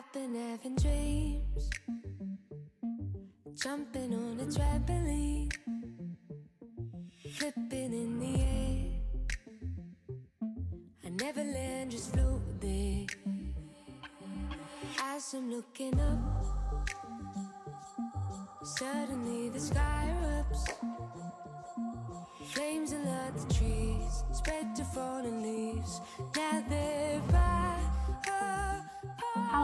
[0.00, 1.70] I've been having dreams,
[3.62, 5.52] jumping on a trampoline,
[7.34, 8.86] flipping in the air.
[11.04, 13.04] I never land, just float there.
[15.02, 16.46] As I'm looking up,
[18.62, 20.66] suddenly the sky erupts.
[22.46, 26.00] Flames alert the trees, spread to fallen leaves.
[26.34, 27.39] Now they're.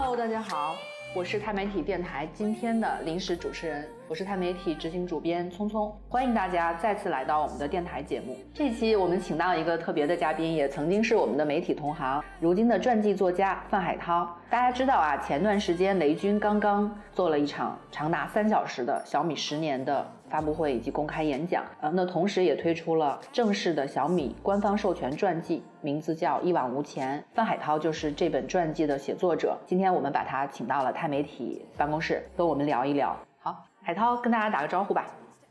[0.08, 0.76] Hello，大家好，
[1.16, 8.38] 我是钛媒体电台今天的临时主持人，我是钛媒体执行主编聪聪，欢迎大家再次来到我们的电台节目。
[8.54, 14.32] 这期我们请到一个特别的嘉宾，也曾经是我们的媒体同行，如今的传记作家范海涛。
[14.48, 27.20] 大家知道啊，前段时间雷军刚刚做了一场长达三小时的小米十年的发布会以及公开演讲，呃，那同时也推出了正式的小米官方授权传记，名字叫《一往无前》。
[27.34, 29.56] 范海涛就是这本传记的写作者。
[29.66, 33.16] 今天我们把他请到了钛媒体办公室，跟我们聊一聊。
[33.38, 35.06] 好，海涛跟大家打个招呼吧。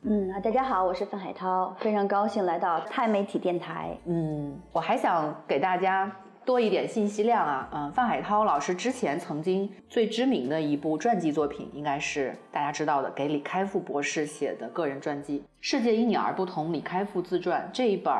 [0.07, 3.97] 嗯啊，大家好，我是范海涛，非常高兴来到钛媒体电台。
[4.05, 6.11] 嗯，我还想给大家
[6.45, 7.69] 多一点信息量啊。
[7.73, 18.13] 嗯，范海涛老师之前曾经最知名的一部传记作品，应该是大家知道的，给李开复博士写的个人传记《世界因你而不同：李开复自传》这一本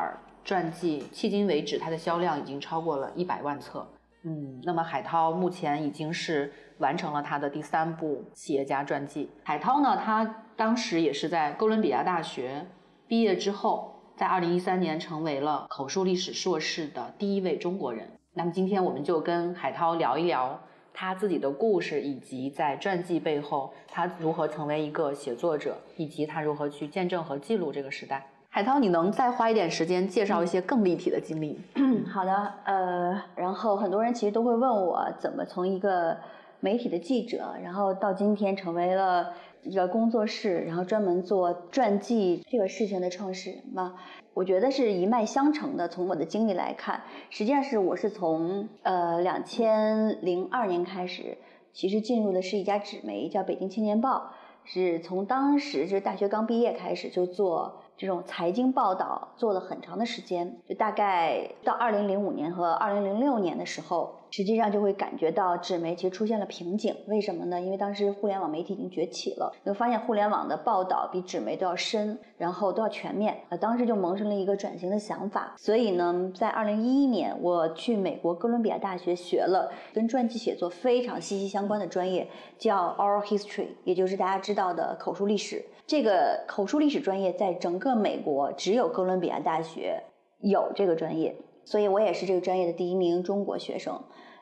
[0.43, 3.87] 传记，迄今为止它的销量已经超过了一百万册。
[4.23, 9.29] 嗯，那么海涛目前已经是完成了他的第三部企业家传记。
[9.43, 12.65] 海涛呢，他当时也是在哥伦比亚大学
[13.07, 18.09] 毕业之后，在二零一三年成为了口述历史硕士的第一位中国人。
[18.37, 20.59] 那么今天我们就跟海涛聊一聊
[20.93, 28.27] 他自己的故事，以及在传记背后他如何成为一个写作者，以及他如何去见证和记录这个时代。
[28.49, 31.61] 海涛，你能再花一点时间介绍一些更立体的经历？
[31.75, 36.17] 嗯，好的，呃，然后很多人其实都会问我，怎么从一个
[36.59, 39.31] 媒体的记者，然后到今天成为了
[39.65, 43.95] 一个工作室，然后专门做传记这个事情的创始人嘛？
[44.33, 45.87] 我觉得是一脉相承的。
[45.87, 51.37] 从我的经历来看，实际上是我是从呃两千零二年开始，
[51.73, 54.31] 其实进入的是一家纸媒，叫《北京青年报》，
[54.71, 57.81] 是从当时就是大学刚毕业开始就做。
[57.97, 66.93] 这种财经报道做了很长的时间，就大概到二零零五年和二零零六年的时候，实际上就会感觉到纸媒其实出现了瓶颈。
[67.07, 67.61] 为什么呢？
[67.61, 73.33] 因为当时互联网媒体已经崛起了，你会发现互联网的报道比纸媒都要深，然后都要全面。
[73.47, 75.55] 呃，当时就萌生了一个转型的想法。
[75.57, 85.63] 所以呢，在二零一一年，我去美国哥伦比亚大学学了跟传记写作非常息息相关的专业，叫 Oral History，也就是大家知道的口述历史。
[85.87, 90.03] 这个口述历史专业在整个美国只有哥伦比亚大学
[90.41, 93.97] 有这个专业，所以我也是这个专业的第一名中国学生。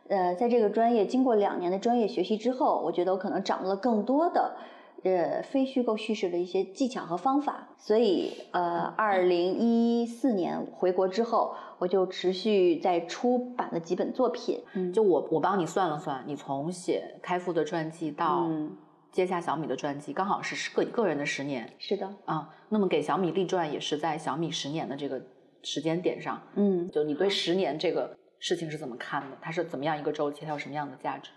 [0.10, 4.56] 呃，在这个专业经过两年的专业学习之后，我觉得我可能掌握了更多的
[5.04, 7.70] 呃非虚构叙事的一些技巧和方法。
[7.78, 14.62] 所以，呃，二零一四年回国之后，我就持续在出版了几本作品。
[14.74, 18.48] 嗯，就我我帮你算了算，你从写开复的传记到。
[19.12, 21.72] 接下小米的传记，刚好是个个人的十年。
[21.78, 25.22] 是的，啊，那么给小米立传也是在小米十年的这个
[25.62, 26.42] 时间点上。
[26.56, 29.38] 嗯，就你对十年这个事情是怎么看的？
[29.42, 30.44] 它是怎么样一个周期？
[30.44, 31.32] 它有什么样的价值？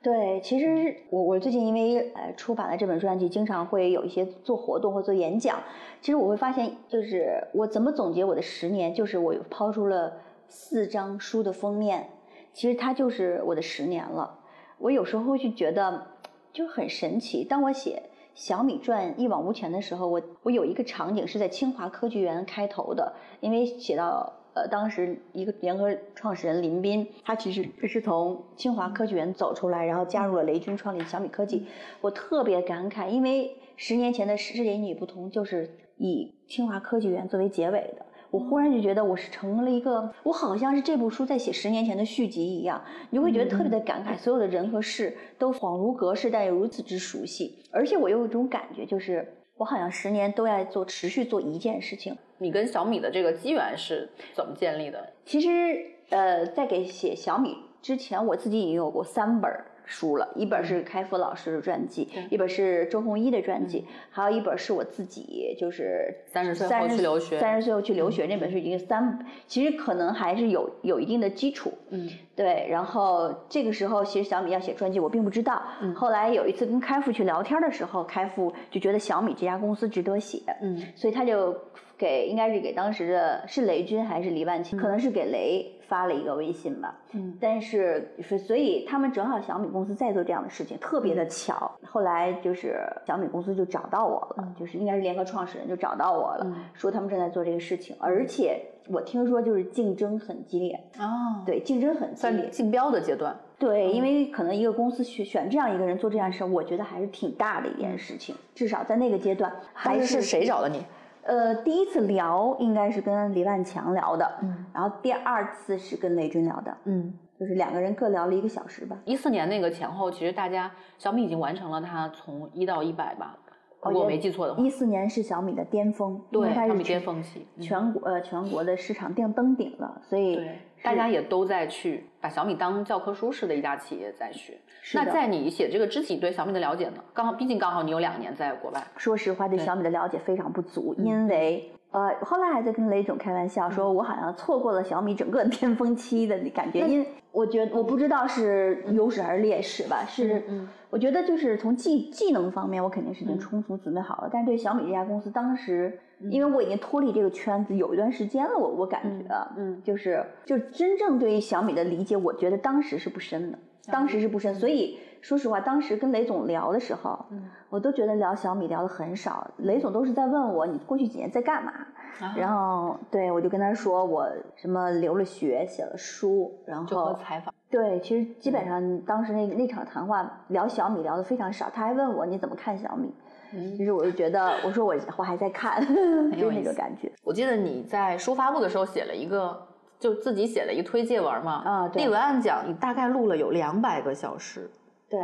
[0.00, 5.58] 对，其实我我最近因为呃出版了这本传记，经常会有一些做活动或做演讲。
[6.00, 10.12] 其实我会发现，就是我怎么总结我的十年，就是我抛出了
[10.46, 12.08] 四张书的封面，
[12.52, 14.38] 其实它就是我的十年了。
[14.78, 16.06] 我有时候会去觉得。
[16.52, 17.44] 就很神奇。
[17.44, 18.02] 当我写
[18.34, 31.66] 小米传一往无前的时候，我我有一个场景是在清华科技园开头的，因为写到呃当时一个联合创始人林斌，他其实是从清华科技园走出来，然后加入了雷军创立小米科技。
[32.00, 38.06] 我特别感慨，因为十年前的世界与你不同，就是以清华科技园作为结尾的。
[38.30, 47.58] 我忽然就觉得我是成了一个，我好像是这部书在写十年前的续集一样，你会觉得特别的感慨，所有的人和事都恍如隔世，但又如此之熟悉。
[47.70, 52.18] 而且我有一种感觉，就是我好像十年都在做持续做一件事情。
[52.38, 55.12] 你跟小米的这个机缘是怎么建立的？
[55.24, 59.48] 其实，呃，在给写小米之前，我自己已经有过三本。
[59.92, 72.66] 书了一本是开复老师的传记，一本是周鸿祎的传记，还有一本是我自己，就是三十岁后去留学，三十岁后去留学那本书已经三，其实可能还是有有一定的基础，嗯，对。
[72.70, 75.62] 然后这个时候其实小米要写传记，我并不知道。
[75.94, 81.54] 后来有一次跟开复去聊天的时候，开复就觉得小米这家公司值得写，嗯，所以他就
[81.98, 85.70] 给应该是给当时的是雷军还是黎万清，可能是给雷。
[85.92, 86.98] 发了一个微信吧。
[87.12, 91.70] 嗯但是是所以他们正好小米公司在做这样的事情，特别的巧。
[91.84, 98.58] 后来就是小米公司就找到我了，就是应该是联合创始人就找到我了，嗯说他们正在做这个事情，而且
[98.88, 102.48] 我听说就是竞争很激烈，哦，对，竞争很激烈。
[102.48, 103.36] 竞标的阶段。
[103.58, 110.84] 对，因为可能一个公司选选这样一个人做这件事，我觉得还是挺大的一件事情，至少在那个阶段还是谁找的你？
[111.24, 118.98] 呃，第一次聊应该是跟李万强聊的，嗯然后第二次是跟雷军聊的，嗯，就是两个人各聊了一个小时吧。
[119.04, 123.38] 一四年那个前后，其实大家小米已经完成了它从一到一百吧，
[123.84, 130.40] 如果我没记错的话一，四年是小米的巅峰，对，它是小米巅峰期，嗯全国呃全国的市场定登顶了，所以
[130.82, 134.58] 大家也都在去把小米当教科书式的一家企业在学。
[134.94, 137.02] 那在你写这个之前，对小米的了解呢？
[137.14, 141.70] 刚好，毕竟刚好你有两年在国外，说实话对对小米的了解非常不足，嗯因为。
[141.92, 154.28] 呃，后来还在跟雷总开玩笑，说我好像错过了小米整个 巅峰期的感觉，因为我觉得我不知道是优势还是劣势吧，是嗯我觉得就是从技技能方面，我肯定是已经嗯充足准备好了。
[154.30, 155.98] 但对小米这家公司，当时
[156.30, 164.54] 因为我已经脱离这个圈子有一段时间了，我我感觉啊，嗯就是就真正对于小米的理解，我觉得当时是不深的，当时是不深。
[164.54, 171.72] 所以说实话，当时跟雷总聊的时候，嗯我都觉得聊小米聊的很少，雷总都是在问我你过去几年在干嘛。
[172.20, 172.34] 啊。
[172.36, 183.12] 然后对我就跟他说我什么留了学，写了书，然后采访，对，其实基本上当时那那场谈话聊小米聊的非常少，他还问我你怎么看小米，
[183.52, 183.76] 嗯。
[183.76, 185.80] 其实我就觉得我说我我还在看，
[186.36, 187.10] 就那个感觉。
[187.24, 189.66] 我记得你在书发布的时候写了一个，
[189.98, 191.62] 就自己写了一个推介文嘛。
[191.64, 192.04] 啊对。
[192.04, 194.70] 那文案讲你大概录了有两百个小时，
[195.08, 195.20] 对，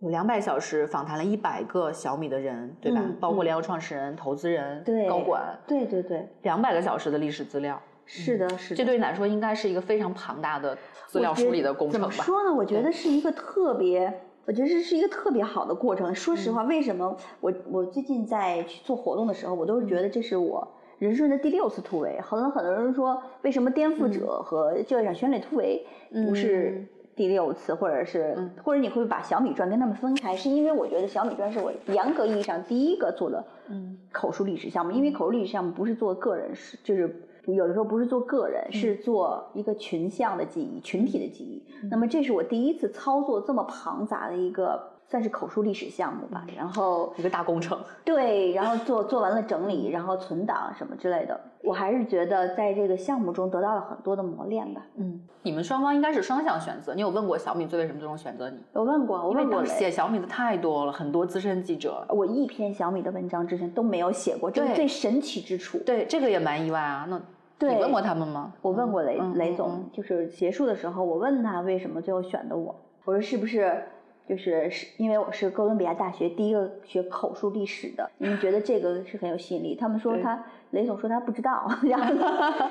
[0.00, 3.00] 有两百小时访谈了一百个小米的人，对吧？
[3.04, 7.80] 嗯包括联合创始人、投资人、对高管，对对对，两百个小时的历史资料。
[8.06, 8.76] 是的，是的。
[8.76, 10.76] 这对你来说应该是一个非常庞大的
[11.06, 12.08] 资料梳理的工程吧？
[12.08, 12.54] 怎么说呢？
[12.54, 14.10] 我觉得是一个特别，
[14.46, 16.14] 我觉得这是一个特别好的过程。
[16.14, 20.66] 说实嗯话，为什么我我最近在去做活动的时候，我都是觉得这是我
[20.98, 22.18] 人生的第六次突围。
[22.22, 25.86] 可能很多人说，为什么颠覆者和就像选垒突围
[26.26, 26.88] 不是嗯
[27.20, 30.34] 第六次，或者是嗯或者你会把小米传跟他们分开？
[30.34, 37.14] 是因为我觉得小米传是我严格意义上第一个做的嗯口述历史项目，因为口述历史项目不是做个人是就是。
[37.46, 41.60] 有的时候不是做个人，是做一个群像的记忆、群体的记忆。
[41.90, 46.46] 那么这是我第一次操作这么庞杂的一个算是口述历史项目吧。
[46.56, 47.78] 然后一个大工程。
[48.04, 51.38] 对，然后做做完了整理，然后存档什么之类的。
[51.62, 54.80] 我还是觉得在这个项目中得到了很多的磨练吧。
[54.94, 56.94] 嗯，你们双方应该是双向选择。
[56.94, 58.56] 你有问过小米最为什么最终选择你？
[58.72, 62.06] 我问过，我因为问过雷当时写小米的太多了，很多资深记者。
[62.08, 65.76] 我一篇小米的文章之前都没有写过，这是最神奇之处。
[65.78, 67.06] 对，这个也蛮意外啊。
[67.10, 67.20] 那
[67.58, 68.54] 对你问过他们吗？
[68.62, 72.74] 我问过雷、雷总，嗯就是结束的时候，我问他为什么最后选的我，
[73.04, 73.82] 我说是不是
[74.30, 79.74] 就是是因为我是哥伦比亚大学第一个学口述历史的，你们觉得这个是很有吸引力？
[79.74, 80.40] 他们说他
[80.70, 82.14] 雷总说他不知道， 然后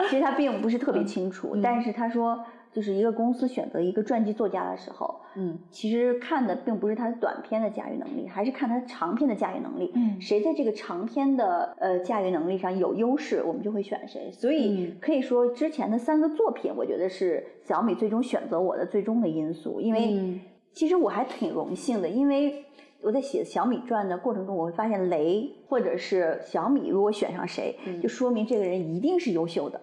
[0.07, 2.41] 其实他并不是特别清楚，嗯但是他说
[2.71, 9.91] 就是一个公司选择一个传记作家的时候，嗯其实看的并不是他短篇的驾驭能力，还是看他长篇的驾驭能力。
[9.95, 14.31] 嗯谁在这个长篇的呃驾驭能力上有优势，我们就会选谁。
[14.31, 19.81] 所以嗯可以说，之前的三个作品，我觉得是小米最终选择我的最终的因素。
[19.81, 20.39] 因为嗯
[20.73, 22.65] 其实我还挺荣幸的，因为
[23.01, 29.79] 我在写小米传的过程中，我会发现雷或者是小米如果选上谁，嗯就说明这个人一定是优秀的。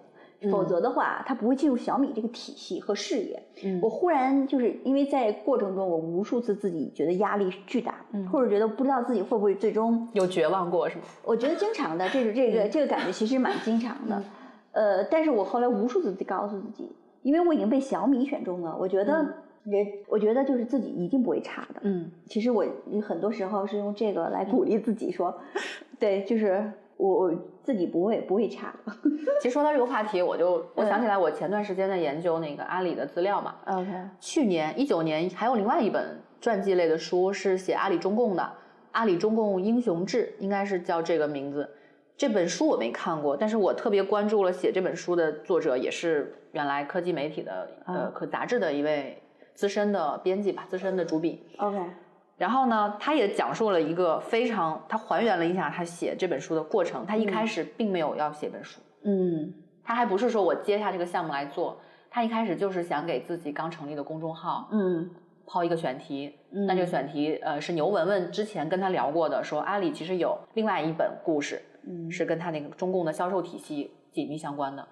[0.53, 3.43] 否则的话，他不会进入小米这个体系和事业。
[3.65, 11.05] 嗯我忽然就是因为在过程中，我无数次自己觉得压力巨大，嗯或者觉得不知道自己会不会最终，有绝望过是吗？
[11.25, 14.23] 我觉得经常的，这个这个这个感觉其实蛮经常的。
[14.73, 19.27] 呃，但是我后来无数次地告诉自己，因为我已经被小米选中了，我觉得
[19.71, 21.81] 人，我觉得就是自己一定不会差的。
[21.83, 22.65] 嗯其实我
[23.03, 25.37] 很多时候是用这个来鼓励自己说，
[25.99, 28.93] 对，就是我我自己不会不会差的。
[29.41, 33.55] 其实说到这个话题，我就我想起来，我前段时间在研究那个阿里的资料嘛。
[33.67, 38.43] OK，去年一九年还有另外一本传记类的书是写阿里中共的，
[38.93, 41.69] 《阿里中共英雄志》应该是叫这个名字。
[42.17, 49.19] 这本书我没看过，但是我特别关注了写这本书的作者，也是原来科技媒体的呃啊科杂志的一位
[49.57, 51.43] 资深的编辑吧，资深的主笔。
[51.57, 51.79] OK，
[52.37, 57.05] 然后呢，他也讲述了一个非常，他还原了一下他写这本书的过程。
[57.07, 65.11] 他一开始并没有要写本书，嗯他还不是说我接下这个项目来做，他一开始就是想给自己刚成立的公众号嗯
[65.47, 66.35] 抛一个选题。
[66.53, 74.87] 嗯那这个选题，呃，是牛文文之前跟他聊过的，说阿里其实有另外一本故事，嗯是跟他那个中共的销售体系紧密相关的。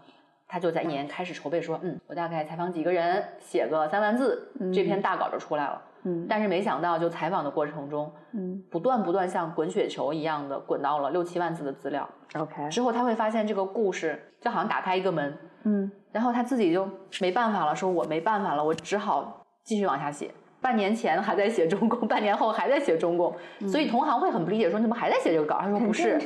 [0.54, 5.82] 他就在一年开始筹备说，嗯，我大概采访几个人，写个三万字，这篇大稿就出来了。
[6.04, 12.08] 嗯但是没想到，就采访的过程中，嗯不断不断像滚雪球一样的滚到了六七万字的资料。
[12.36, 16.88] ，OK，之后他会发现这个故事就好像打开一个门，嗯然后他自己就
[17.20, 20.30] 没办法了，说我没办法了，我只好继续往下写。
[20.64, 23.36] 半年前还在写中共， 半年后还在写中共，
[23.68, 25.58] 所以同行会很不理解，说你怎么还在写这个稿？
[25.60, 26.18] 他说不是。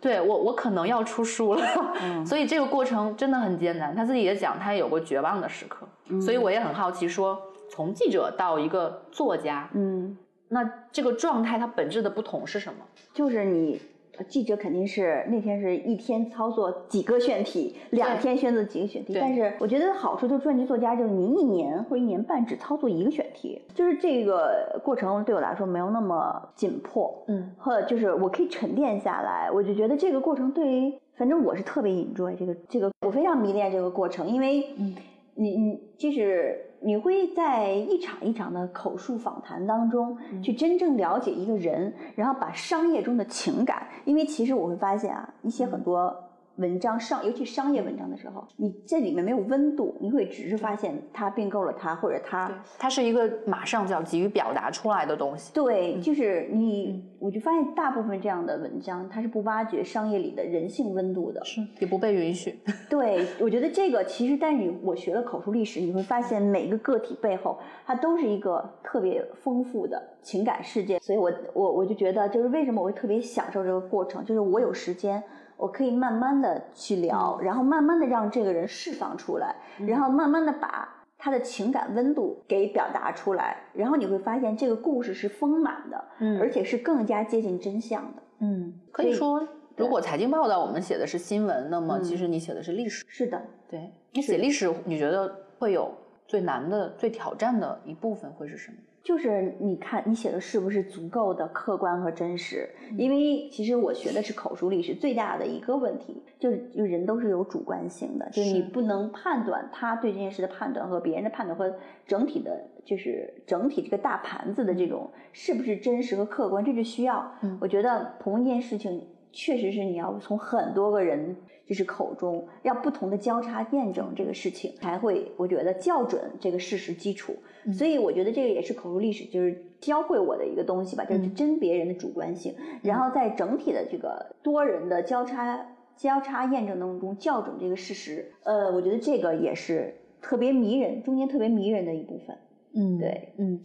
[0.00, 1.66] 对我我可能要出书了，
[2.02, 3.94] 嗯 所以这个过程真的很艰难。
[3.94, 7.38] 他自己也讲，他也有过绝望的时刻，嗯所以我也很好奇说，
[7.68, 10.16] 从记者到一个作家，嗯，
[10.48, 12.80] 那这个状态它本质的不同是什么？
[13.12, 13.82] 就是你呃
[14.28, 19.16] 记者肯定是那天是一天操作几个选题，两天选择几个选题。
[19.20, 29.50] 但是我觉得好处就是传记作家，就是你一年或者一年半只操作一个选题，就是这个过程对我来说没有那么紧迫，嗯或者就是我可以沉淀下来。
[29.50, 34.94] 我就觉得这个过程对于，反正我是特别 enjoy 这个这个，我非常迷恋这个过程，因为嗯
[35.34, 40.42] 你你就是你会在一场一场的口述访谈当中，嗯。
[40.42, 46.14] 去真正了解一个人，然后把商业中的情感，因为其实我会发现啊，一些很多
[46.56, 55.52] 文章商，尤其商业文章的时候，你这里面没有温度，你会只是发现他并购了他，或者他对，它是一个马上就要急于表达出来的东西。
[55.52, 61.44] 对，就是你，我就发现大部分这样的文章，它是不挖掘商业里的人性温度的。
[61.44, 62.58] 是，也不被允许。
[62.88, 71.00] 对，我觉得这个其实，但是你我学了口述历史，你会发现每个个体背后，它都是一个特别丰富的情感世界。
[71.00, 75.20] 所以我我我就觉得，就是为什么我会特别享受这个过程，就是我有时间。
[75.56, 79.54] 我可以慢慢的去聊，然后慢慢的让这个人释放出来，
[79.86, 88.22] 然后慢慢的把他的情感温度给表达出来，然后你会发现这个故事是丰满的，嗯而且是更加接近真相的。
[88.40, 89.46] 嗯，可以说，
[89.76, 93.04] 如果财经报道我们写的是新闻，那么嗯其实你写的是历史。
[93.08, 95.94] 是的，对，你写历史，你觉得会有
[96.26, 98.76] 最难的、最挑战的一部分会是什么？
[99.04, 102.68] 就是你看你写的是不是足够的客观和真实？
[102.96, 111.72] 因为其实我学的是口述历史，最大的一个问题就是，就人都是有主观性的，就是你不能判断他对这件事的判断和别人的判断和
[112.06, 117.30] 整体的，就是整体这个大盘子的这种是不是真实和客观，这就需要。
[117.42, 121.36] 嗯我觉得同一件事情，确实是你要从很多个人。
[121.66, 127.34] 就是口中要不同的交叉验证这个事情，才会我觉得校准这个事实基础。
[127.72, 138.30] 所以我觉得这个也是口述历史，就是教会我的一个东西吧，就是嗯甄别人的主观性，然后在整体的这个多人的交叉交叉验证当中校准这个事实。
[138.42, 142.36] 呃，我觉得这个也是特别迷人，中间特别迷人的一部分。
[142.76, 143.60] 嗯对，嗯，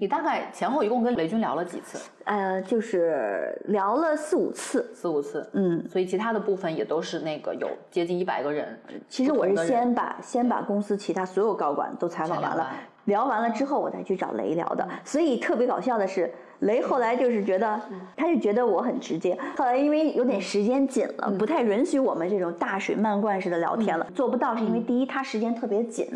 [0.00, 1.98] 你大概前后一共跟雷军聊了几次？
[2.24, 4.90] 呃，就是聊了四五次。
[4.94, 5.48] 四五次。
[5.54, 8.78] 嗯，所以其他的部分也都是那个有接近一百个人。
[9.08, 12.70] 其实我是先把先把公司其他所有高管都采访完了
[13.06, 14.86] 聊完了之后我再去找雷聊的。
[15.04, 16.30] 所以特别搞笑的是，
[16.60, 17.80] 雷后来就是觉得，
[18.16, 19.36] 他就觉得我很直接。
[19.56, 26.06] 后来因为有点时间紧了，不太允许我们这种大水漫灌式的聊天了，做不到是因为第一他时间特别紧，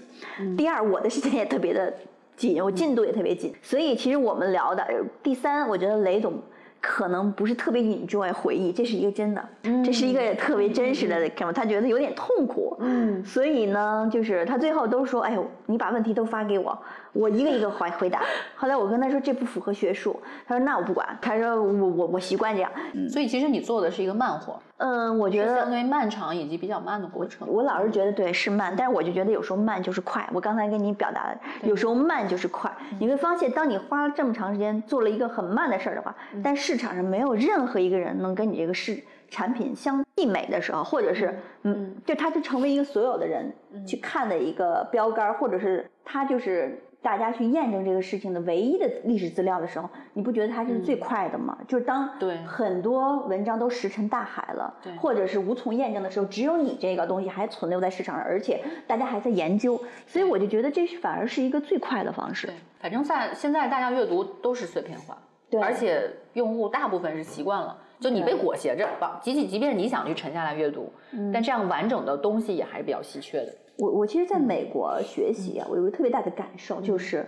[0.57, 1.93] 第二我的时间也特别的
[2.37, 3.53] 紧，我进度也特别紧。
[3.63, 4.87] 所以其实我们聊的，
[5.23, 6.35] 第三我觉得雷总。
[6.79, 9.49] 可能不是特别 enjoy 回忆，这是一个真的，
[9.85, 11.29] 这是一个特别真实的。
[11.53, 16.79] 他觉得有点痛苦，嗯所以呢，就是他最后都说：“哎呦，你把问题都发给我，
[17.17, 18.23] 我一个一个回回答。”
[18.55, 22.71] 后来我跟他说这不符合学术，他说那我不管，他说我我我习惯这样。
[23.11, 27.47] 所以其实你做的是一个慢活，嗯，我觉得相对于漫长以及比较慢的过程。
[27.49, 30.29] 我老是觉得对是慢，但是我就觉得有时候慢就是快。
[30.33, 32.71] 我刚才跟你表达的，有时候慢就是快。
[32.99, 43.53] 你会发现，当你花了这么长时间做了一个很慢的事儿的话，但市场上没有任何一个人能跟你这个市产品相媲美的时候，或者是嗯，就它就成为一个所有的人
[43.87, 46.83] 去看的一个标杆，或者是它就是。
[47.07, 51.57] 大家去验证这个事情的唯一的历史资料的时候，你不觉得它是最快的吗？
[51.69, 65.17] 就是当对很多文章都石沉大海了，对或者是无从验证的时候，只有你这个东西还存留在市场上，而且大家还在研究，所以我就觉得这是反而是一个最快的方式对。，反正在现在大家阅读都是碎片化，
[65.49, 71.31] 对而且用户大部分是习惯了，就你被裹挟着，吧，即即即便你想去沉下来阅读，嗯。
[71.33, 73.55] 但这样完整的东西也还是比较稀缺的。
[73.79, 77.27] 我我其实在美国学习啊，我有个特别大的感受，就是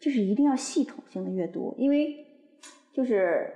[0.00, 2.16] 就是一定要系统性的阅读，因为
[2.92, 3.52] 就是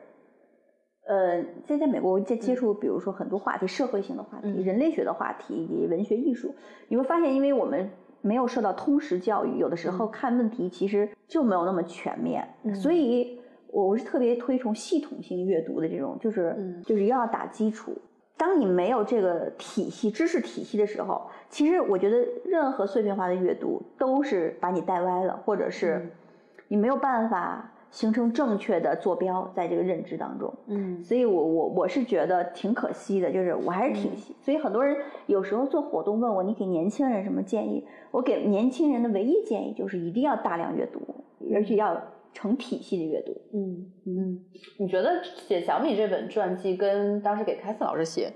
[1.06, 4.64] 呃，在在美国我在接触，比如说很多话题，社会性的话题、嗯。
[4.64, 6.54] 人类学的话题以及文学艺术，
[6.88, 7.90] 你会发现，因为我们
[8.21, 13.40] 没有受到通识教育，有的时候看问题其实就没有那么全面，所以
[13.76, 17.92] 我我是特别推崇系统性阅读的这种，就是、嗯就是要打基础。
[18.35, 26.11] 当你没有这个体系、知识体系的时候，其实我觉得任何碎片化的阅读都是把你带歪了，或者是
[26.68, 30.50] 你没有办法形成正确的坐标在这个认知当中。
[30.68, 34.35] 嗯所以我我我是觉得挺可惜的，就是我还是挺惜。
[34.40, 37.85] 所以很多人有时候做活动问我，你给年轻人什么建议？
[38.11, 41.00] 我给年轻人的唯一建议就是一定要大量阅读，
[41.54, 41.95] 而且要
[42.37, 43.33] 成体系的阅读。
[43.55, 44.45] 嗯嗯，
[44.78, 48.31] 你觉得写小米这本传记跟当时给凯斯老师写，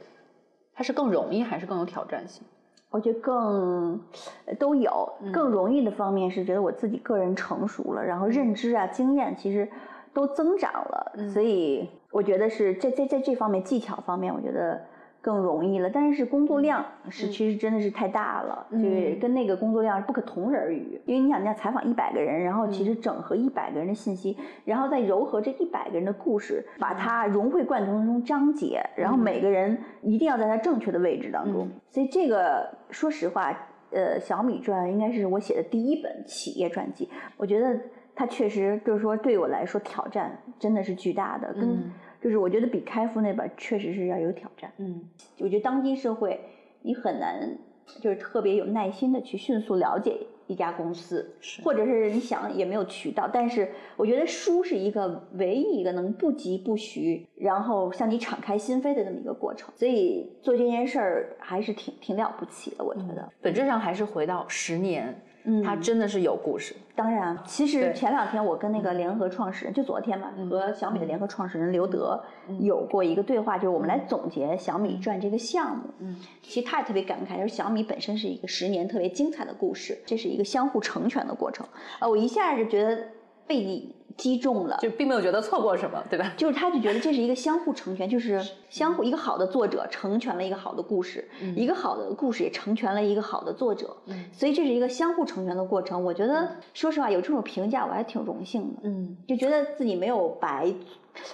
[0.72, 2.42] 它是更容易还是更有挑战性？
[2.88, 4.00] 我觉得更
[4.46, 9.68] 呃都有，更容易的方面是觉得我自己个人成熟了，然后认知啊、经验其实
[10.14, 14.80] 都增长了，所以我觉得是在在在这方面技巧方面，我觉得
[15.20, 15.90] 更容易了。
[15.90, 21.00] 但是工作量是其实真的是太大了，就是跟那个工作量是不可同日而语。
[21.06, 31.68] 因为你想，你要采访一百个人，然后其实整合一百个人的信息，然后再糅合这一百个人的故事，把它融会贯通中章节，然后每个人一定要在它正确的位置当中。
[31.90, 33.52] 所以这个说实话，
[33.90, 37.78] 呃，小米传应该是我写的第一本企业传记，我觉得
[38.14, 44.72] 它确实就是说对我来说挑战真的是巨大的，跟、嗯就是我觉得比开复那本确实是要有挑战。
[44.78, 45.00] 嗯
[45.38, 46.40] 我觉得当今社会
[46.82, 47.56] 你很难
[48.00, 63.28] 就是特别有耐心的去迅速了解一家公司，是或者是你想也没有渠道，但是我觉得书是一个唯一一个能不疾不徐，然后向你敞开心扉的这么一个过程，所以做这件事儿还是挺挺了不起的，我觉得。
[63.40, 66.74] 本质上还是回到十年，嗯它真的是有故事。
[66.94, 72.22] 当然，其实前两天我跟那个联合创始人，就昨天嘛，和小米的联合创始人刘德
[72.58, 75.84] 有过一个对话，就是我们来总结小米传这个项目。
[76.00, 81.66] 嗯，其实他也特别感慨，就是小米本身是一个十年特别精彩的故事，这是一个相互成全的过程。
[82.00, 83.02] 呃，我一下就觉得
[83.50, 84.78] 被你击中了。
[84.80, 86.32] 就并没有觉得错过什么，对吧？
[86.36, 96.04] 就是他就觉得这是一个相互成全，就是相互一个好的作者成全了一个好的故事，一个好的故事也成全了一个好的作者，嗯所以这是一个相互成全的过程。
[96.04, 100.72] 我觉得说实话，有这种评价我还挺荣幸的，嗯就觉得自己没有白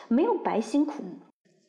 [0.08, 1.02] 没有白辛苦。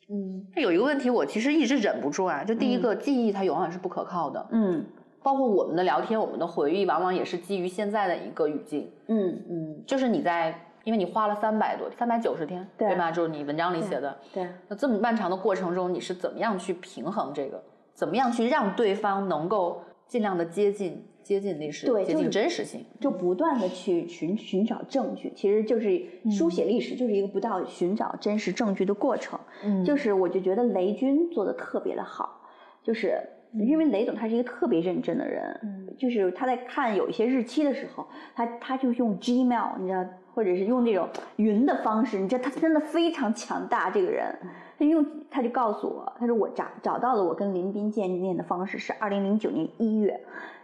[0.10, 0.48] 嗯。
[0.56, 4.86] 有一个问题，我其实一直忍不住啊，就第一个，记忆它永远是不可靠的，嗯
[5.28, 8.90] 包括我们的聊天，我们的回忆，往往也是基于现在的一个语境。
[9.08, 13.12] 嗯嗯，就是你在，因为你花了三百多、三百九十天，对吧？
[13.12, 14.18] 就是你文章里写的。
[14.34, 17.62] 对，那这么漫长的过程中，你是怎么样去平衡这个？
[17.94, 22.86] 怎么样去让对方能够尽量的接近、接近历史、对接近真实性？
[23.02, 29.38] 就不断的去寻寻找证据，其实就是书写历史就是一个不断寻找真实证据的过程。
[29.66, 32.40] 嗯就是我就觉得雷军做的特别的好，
[32.82, 33.22] 就是
[33.66, 44.36] 因为雷总他是一个特别认真的人，嗯就是他在看有一些日期的时候，他他就用 Gmail，你知道，或者是用这种云的方式，你知道他真的非常强大，这个人，
[44.78, 50.20] 他用他就告诉我，他说我找找到了我跟林斌见面的方式是二零零九年一月。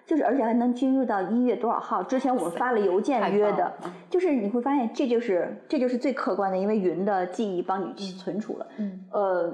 [0.06, 3.72] 就是，而且还能进入到一月多少号之前，我们发了邮件约的
[4.10, 8.68] 就是你会发现，这就是这就是最客观的，因为云的记忆帮你去存储了。
[8.80, 9.54] 嗯呃，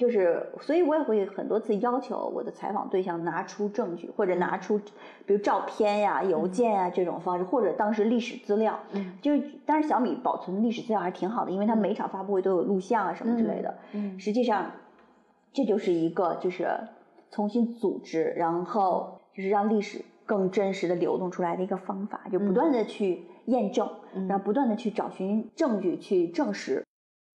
[0.00, 4.78] 就是，所以我也会很多次要求我的采访对象拿出证据，或者拿出
[5.26, 8.80] 比如照片呀、邮件呀这种方式，或者当时历史资料。
[8.92, 13.76] 嗯，就是当然小米保存历史资料还是挺好的，因为它每场发布会都有录像啊什么之类的。
[13.92, 14.70] 嗯实际上，
[15.52, 16.66] 这就是一个就是
[17.30, 26.86] 重新组织，然后就是让历史更真实的流动出来的一个方法，就不断的去验证，嗯然后不断的去找寻证据去证实。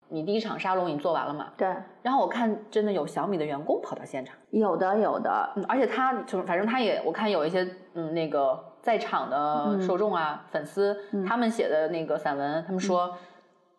[0.07, 1.47] 你第一场沙龙已经做完了嘛？
[1.57, 1.67] 对，
[2.01, 10.95] 然后我看真的有小米的员工跑到现场，有的有的，嗯，而且他就是反正他也我看有一些嗯那个在场的嗯受众啊、粉丝，
[11.27, 13.17] 他们写的那个散文，他们说、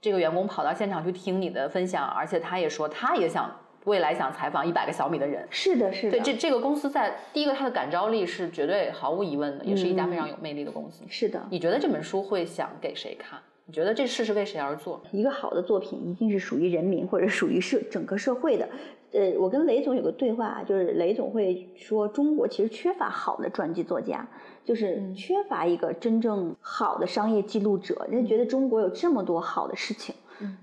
[0.01, 3.51] 这个员工跑到现场去听你的分享，而且他也说他也想
[3.85, 5.47] 未来想采访一百个小米的人。
[5.49, 11.05] 是的，是的，对，这这个公司在第一个，它的感召力是绝对毫无疑问的，也是一家嗯非常有魅力的公司。
[11.09, 11.41] 是的。
[11.51, 13.39] 你觉得这本书会想给谁看？
[13.69, 15.03] 你觉得这事是为谁而做？
[15.11, 18.69] 一个好的作品一定是属于人民或者属于社整个社会的。
[19.13, 24.29] 呃，我跟雷总有个对话，就是雷总会说，中国其实缺乏好的传记作家，
[24.65, 28.07] 就是缺乏一个真正好的商业记录者。
[28.09, 30.15] 人家觉得中国有这么多好的事情，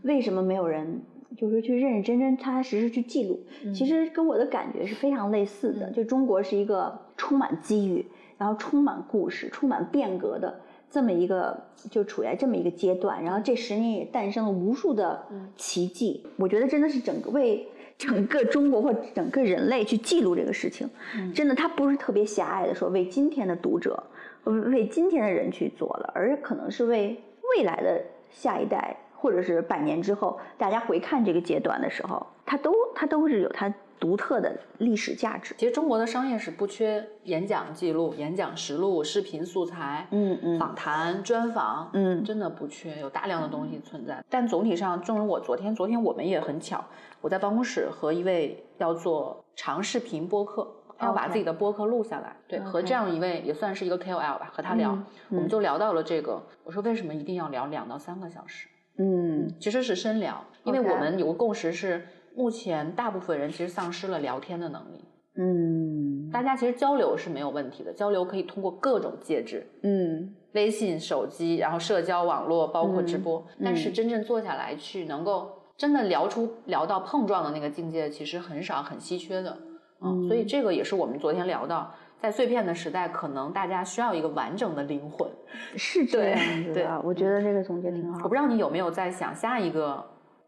[0.03, 1.01] 为什么没有人
[1.35, 3.43] 就是去认认真真、踏踏实实去记录？
[3.73, 8.05] 其实跟我的感觉是非常类似的，就中国是一个充满机遇，
[8.37, 10.61] 然后充满故事、充满变革的。
[10.93, 15.25] 这么一个就处在这么一个阶段，然后这十年也诞生了无数的
[15.57, 16.23] 奇迹。
[16.37, 20.87] 我觉得真的是整个为整个中国或整个人类去记录这个事情，
[21.33, 24.03] 真的它不是特别狭隘的说为今天的读者，
[24.43, 27.19] 为今天的人去做了，而可能是为
[27.57, 35.55] 未来的下一代，或者是百年之后大家回看这个阶段的时候，它都它都是有它独特的历史价值。
[35.57, 44.23] 其实中国的商业史不缺演讲记录、演讲实录、视频素材、嗯嗯访谈、专访，嗯真的不缺，有大量的东西存在。
[44.29, 46.83] 但总体上，正如我昨天，昨天我们也很巧，
[47.21, 50.67] 我在办公室和一位要做长视频播客。
[50.95, 56.41] 他要把自己的播客录下来，对和这样一位也算是一个 KOL 吧，和他聊，嗯我们就聊到了这个。
[56.63, 58.69] 我说为什么一定要聊两到三个小时？
[58.99, 65.03] 嗯其实是深聊，因为我们有个共识是，目前大部分人其实丧失了聊天的能力。
[65.35, 73.39] 嗯大家其实交流是没有问题的，交流可以通过各种介质，嗯微信、手机，然后社交网络，包括直播。
[73.57, 79.57] 嗯但是真正坐下来去能够真的聊出聊到碰撞的那个境界，其实很少，很稀缺的。
[80.01, 85.27] 嗯，所以这个也是我们昨天聊到，在碎片的时代，可能大家需要一个完整的灵魂。
[85.75, 88.35] 是这对样子对的，我觉得这个总结挺好我不。
[88.35, 90.03] 知道你有没有在想下一个，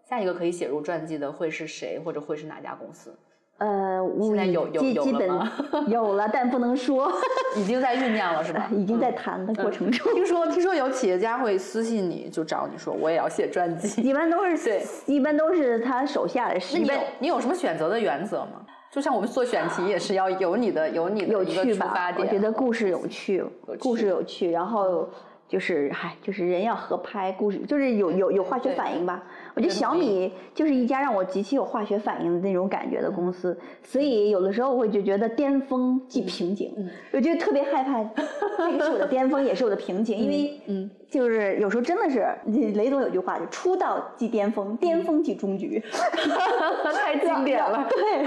[0.07, 3.13] 下一个可以写入传记的会是谁，或者会是哪家公司？
[3.57, 5.51] 呃，我现在有有有基基本了吗
[5.87, 7.09] 有了，但不能说，
[7.55, 8.67] 已经在酝酿了是吧？
[8.75, 10.13] 已经在嗯谈的过程中。
[10.13, 14.01] 听说听说有企业家会私信你，就找你说我也要写传记。
[14.01, 18.61] 一般都是 对，一般都是他手下的，那你有你有什么选择的原则吗？
[18.91, 22.11] 就像我们做选题也是要有你的有你的有一个趣吧出发？
[22.11, 22.27] 点。
[22.27, 25.09] 我觉得故事有趣，有故事有趣，然后
[25.47, 29.23] 就是嗨，就是人要合拍，故事就是有有有化学反应吧。
[29.55, 38.03] 我觉得小米就是一家让我极其有化学反应的那种感觉的公司，所以有的时候我会就觉得巅峰即瓶颈，嗯我觉得特别害怕，
[38.69, 42.25] 这个是我的巅峰，也是我的瓶颈，因为嗯，就是有时候真的是
[42.73, 45.81] 雷总有句话，就出道即巅峰，巅峰即终局。
[46.93, 47.87] 太经典了。
[47.89, 48.25] 对，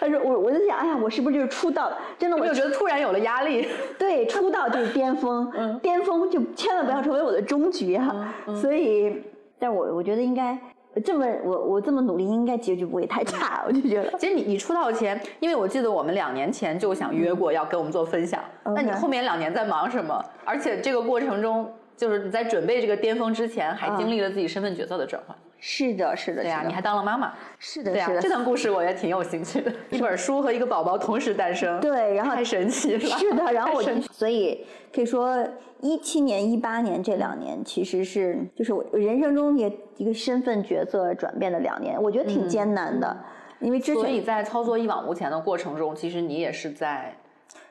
[0.00, 1.92] 他说我我就想，哎呀，我是不是就是出道？
[2.18, 3.68] 真的，我就觉得突然有了压力？
[3.98, 8.34] 对，出道就是巅峰，嗯巅峰就千万不要成为我的终局啊！
[8.60, 9.22] 所以，
[9.58, 10.58] 但我我觉得应该
[11.04, 14.12] 这么我我这么努力，应该结局不会太差，我就觉得。
[14.18, 20.24] 其实你你出道前，因为我记得我们两年前就想约过要跟我们做分享，那你后面两年在忙什么？
[20.44, 25.36] 而且这个过程中，就是你在准备这个巅峰之前，还经历了自己身份角色的转换。
[25.66, 27.32] 是的，是的，对呀、你还当了妈妈。
[27.58, 29.72] 是的，对呀、是的，这段故事我也挺有兴趣的。
[29.88, 33.00] 一本书和一个宝宝同时诞生，对，然后太神奇了。
[33.00, 35.42] 是的，然后我就所以可以说，
[35.80, 43.16] 一七年、一八年这两年其实是就是我人生中也一个身份角色转变的两年，我觉得挺艰难的，
[43.60, 47.16] 因为之前所以在操作一往无前的过程中，其实你也是在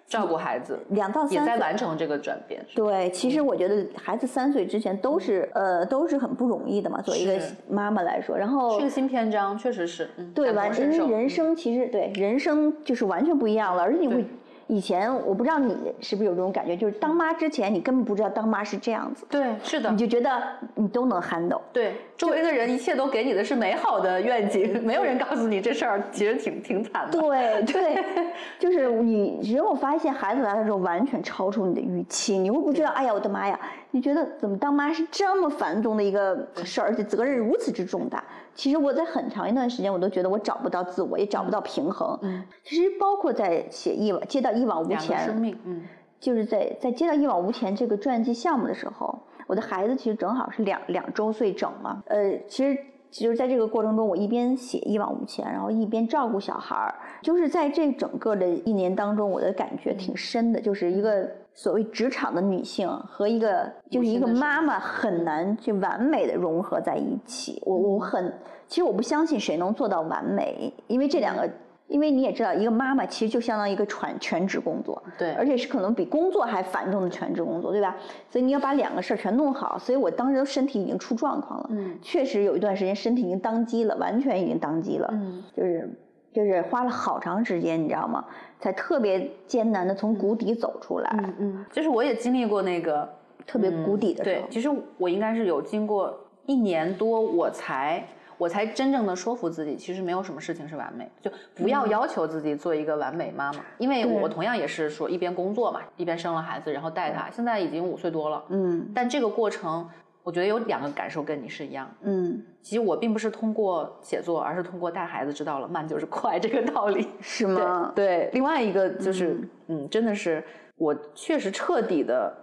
[0.08, 2.64] 照顾孩子，两到三也在完成这个转变。
[2.76, 10.64] 对，其实我觉得孩子三岁之前都是呃都是很不容易的嘛，作为一个妈妈来说，然后是个新篇章，确实是，嗯，对吧？
[10.64, 14.26] 感同身受因为人生其实对人生就是完全不一样了，而且你会对
[14.68, 20.42] 以前我不知道你是不是有这种感觉，就是当妈之前你根本不知道当妈是这样子，对，是的你，就觉得
[20.76, 21.60] 你都能 handle。
[21.72, 27.20] 对，周围的人一切都给你的是美好的愿景， 没有人告诉你这事儿其实挺挺惨的。
[27.20, 28.04] 对对，
[28.58, 33.60] 就是你，只有发现孩子来的时候完全超出你的预期，你会不知道，哎呀，我的妈呀！
[33.92, 38.24] 你觉得怎么当妈是这么繁重的一个事儿，而且责任如此之重大。
[38.56, 42.18] 其实我在很长一段时间，我都觉得我找不到自我，也找不到平衡。
[42.22, 45.84] 嗯，其实包括在写一往接到一往无前生前，命，嗯，
[46.20, 52.04] 就是在在接到一往无前这个传记项目的时候，我的孩子其实正好是两两周岁整嘛。
[52.06, 52.78] 呃，其实
[53.10, 67.62] 其实在这个过程中，我一边写一往无前，然后一边照顾小孩儿，就是在这整个的一年当中，我的感觉挺深的，就是一个所谓职场的女性和一个就是一个妈妈很难去完美的融合在一起。
[67.66, 68.34] 我我很
[68.68, 71.50] 其实我不相信谁能做到完美，因为这两个。
[71.90, 77.96] 因为你也知道，一个妈妈其实就相当于一个全全职工作，对而且是可能比工作还繁重的全职工作，对吧？
[78.32, 79.78] 所以你要把两个事儿全弄好。
[79.78, 85.88] 所以我当时都身体已经出状况了，嗯确实有一段时间身体已经当机了，完全已经当机了，嗯，就是
[86.34, 88.26] 就是花了好长时间，你知道吗？
[88.60, 93.08] 才特别艰难的从谷底走出来，嗯嗯，就是我也经历过那个
[93.46, 94.42] 特别谷底的时候。
[94.42, 98.04] 对，其实我应该是有经过一年多，我才
[98.38, 103.60] 我才真正的说服自己，其实没有什么事情是完美，就不要要求自己做一个完美妈妈。
[103.78, 108.44] 因为我同样也是说一边工作嘛，一边生了孩子，然后带他，现在已经五岁多了。
[108.48, 109.88] 嗯但这个过程，
[110.24, 111.90] 我觉得有两个感受跟你是一样。
[112.02, 117.10] 嗯，其实我并不是通过写作，而是通过带孩子知道了慢就是快这个道理。
[117.20, 117.92] 是吗？
[117.94, 120.44] 对对，另外一个就是，嗯真的是
[120.78, 122.34] 我确实彻底的，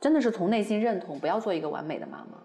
[0.00, 2.38] 真的是从内心认同，不要做一个完美的妈妈。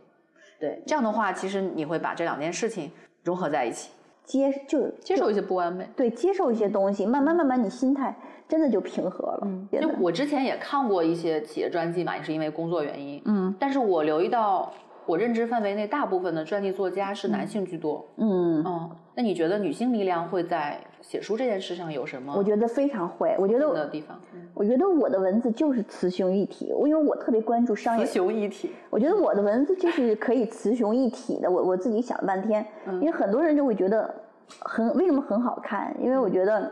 [0.59, 2.91] 对，这样的话，其实你会把这两件事情
[3.23, 3.91] 融合在一起，
[4.25, 5.87] 接就接受一些不完美。
[5.95, 8.13] 对接受一些东西，慢慢慢慢你心态
[8.49, 9.41] 真的就平和了。
[9.43, 13.21] 嗯就我之前也看过一些企业传记嘛，也是因为工作原因。
[13.25, 14.73] 嗯但是我留意到，
[15.05, 18.03] 我认知范围内大部分的传记作家是男性居多。
[18.17, 23.35] 嗯嗯，那你觉得女性力量会在写书这件事上有什么我觉得非常会。
[23.37, 24.19] 我觉得的地方？
[24.33, 28.71] 嗯我觉得我的文字就是雌雄一体，我因为我特别关注商业雌雄一体。
[28.89, 31.49] 我觉得我的文字就是可以雌雄一体的。
[31.49, 34.13] 我我自己想了半天，因为很多人就会觉得
[34.59, 35.95] 很为什么很好看？
[36.01, 36.69] 因为我觉得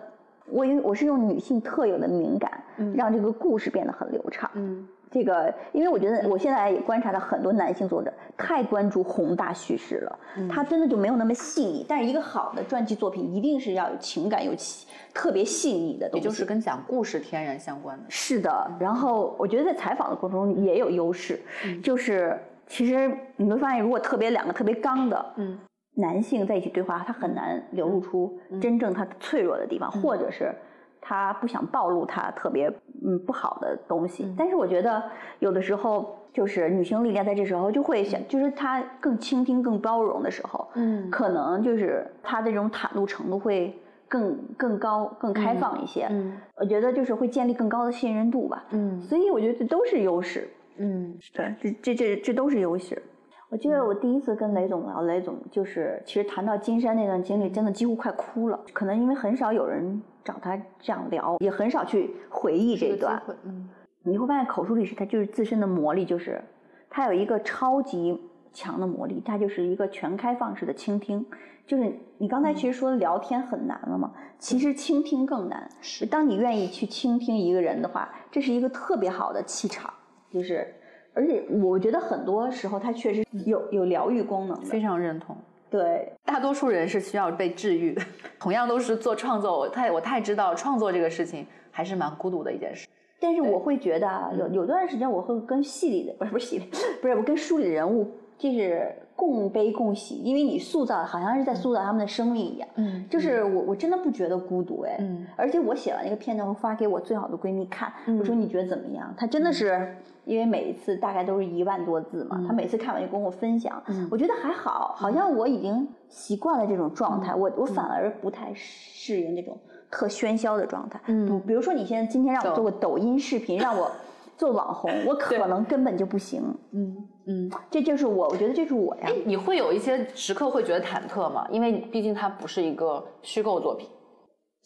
[0.49, 2.63] 我因为我是用女性特有的敏感，
[2.95, 4.49] 让这个故事变得很流畅。
[4.53, 11.85] 嗯这个，因为我觉得我现在也观察到很多男性作者太关注宏大叙事了，他真的就没有那么细腻。
[11.87, 16.25] 但是一个好的传记作品一定是要有情感、有细特别细腻的东西。
[16.25, 18.03] 也就是跟讲故事天然相关的。
[18.09, 21.39] 是的，然后我觉得在采访的过程中也有优势，
[21.81, 25.57] 就是其实你会发现，如果特别两个特别刚的，嗯，
[25.97, 30.53] 男性在一起对话，他很难流露出真正他脆弱的地方，或者是
[31.01, 32.71] 他不想暴露他特别
[33.03, 34.33] 嗯不好的东西。
[34.37, 35.03] 但是我觉得
[35.39, 36.15] 有的时候。
[36.33, 43.75] 就是女性力量在这时候就会想，就是她更倾听、更包容的时候，嗯可能就是她的这种袒露程度会
[44.07, 46.05] 更更高、更开放一些。
[46.11, 48.63] 嗯我觉得就是会建立更高的信任度吧。
[48.69, 50.47] 嗯所以我觉得这都是优势。
[50.77, 53.01] 嗯对，这这这这都是优势。
[53.49, 58.59] 我记得我第一次跟雷总聊，雷总就是其实谈到金山那段经历，真的几乎快哭了。
[58.73, 63.21] 可能因为很少有人找他这样聊，也很少去回忆这一段。
[63.43, 63.69] 嗯
[64.03, 66.41] 你会发现口述历史它就是自身的魔力，就是
[66.89, 68.17] 它有一个超级
[68.53, 71.25] 强的魔力，它就是一个全开放式的倾听。
[71.65, 75.69] 就是你刚才其实说聊天很难了嘛，其实倾听更难。
[75.81, 79.93] 是，当你愿意去倾听一个人的话，这是一个特别好的气场，
[80.29, 80.73] 就是。
[81.17, 85.35] 而且我觉得很多时候它确实有有疗愈功能的，非常认同。
[85.67, 88.01] 对，大多数人是需要被治愈的。
[88.39, 92.87] 同样都是做创作，我太我太知道创作这个事情还是蛮孤独的一件事。
[93.19, 96.69] 但是我会觉得啊，有有段时间我会跟戏里的不是不是戏里，
[97.01, 102.69] 不是我跟书里的人物就是共悲共喜，因为你塑造好像是在塑造他们的生命一样。
[102.75, 109.13] 嗯就是我我真的不觉得孤独哎，嗯而且我写完那个片段，我发给我最好的闺蜜看，嗯我说你觉得怎么样？
[109.17, 109.93] 她真的是。
[110.27, 119.57] 因为每一次大概都是一万多字嘛，他每次看完就跟我分享，嗯我觉得还好，好像我已经习惯了这种状嗯态，我我反而不太适应这种
[119.89, 120.99] 特喧嚣的状态。
[121.07, 123.89] 嗯比比如说你现在今天让我做个抖音视频，让我
[124.35, 126.43] 做网红，我可能根本就不行。
[126.73, 127.51] 嗯嗯。
[127.71, 129.09] 这就是我，我觉得这是我呀。
[129.25, 131.47] 你会有一些时刻会觉得忐忑吗？
[131.49, 133.89] 因为毕竟它不是一个虚构作品，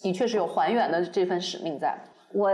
[0.04, 1.98] 你确实有还原的这份使命在。
[2.34, 2.50] 我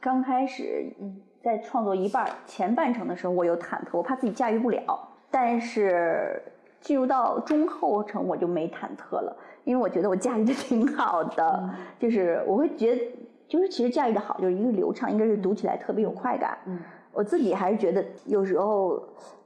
[0.00, 0.94] 刚开始
[1.42, 4.82] 在创作一半前半程的时候，我有忐忑，我怕自己驾驭不了。
[5.30, 6.40] 但是
[6.80, 13.02] 进入到中后程，我就没忐忑了，因为我觉得我驾驭的挺好的，就是我会觉得，
[13.48, 16.56] 就是其实驾驭的好，就是一个流畅，一个是读起来特别有快感。
[16.66, 16.78] 嗯，
[17.12, 19.02] 我自己还是觉得有时候。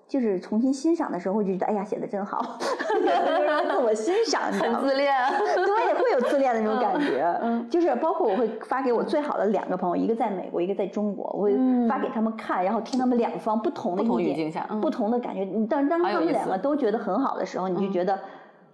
[0.08, 4.80] 就是重新欣赏的时候，会觉得哎呀写的真好， 就是自我欣赏，你知道吗？
[4.82, 5.12] 自恋。
[5.54, 7.24] 对，会有自恋的那种感觉。
[7.42, 15.42] 嗯就是包括我会发给我最好的两个朋友，一个在美国，一个在中国，我会嗯发给他们看，然后听他们两方不同的不同语意见境下嗯不同的感觉。
[15.44, 18.18] 你当当他们两个都觉得很好的时候，你就嗯觉得。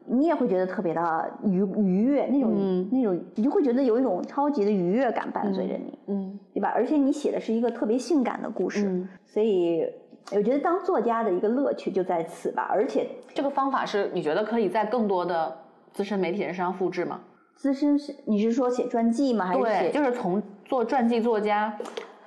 [0.05, 6.73] 你也会觉得特别的愉愉悦，那种、嗯那种，你就会觉得有一种超级的愉悦感伴随着你，嗯对吧？
[6.75, 9.87] 而且你写的是一个特别性感的故事，嗯所以
[10.31, 12.69] 我觉得当作家的一个乐趣就在此吧。
[12.71, 15.57] 而且这个方法是你觉得可以在更多的
[15.93, 17.21] 资深媒体人身上复制吗？
[17.55, 19.47] 资深是你是说写传记吗？
[19.47, 21.77] 还是对，写就是从做传记作家，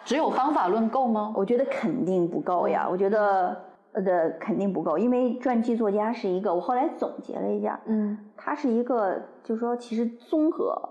[0.04, 1.34] 只有方法论够吗？
[1.36, 3.58] 我觉得肯定不够呀，我觉得
[3.94, 10.90] 呃的肯定不够，因为传记作家是一个，我后来总结了一下，嗯他是一个，就是说其实综合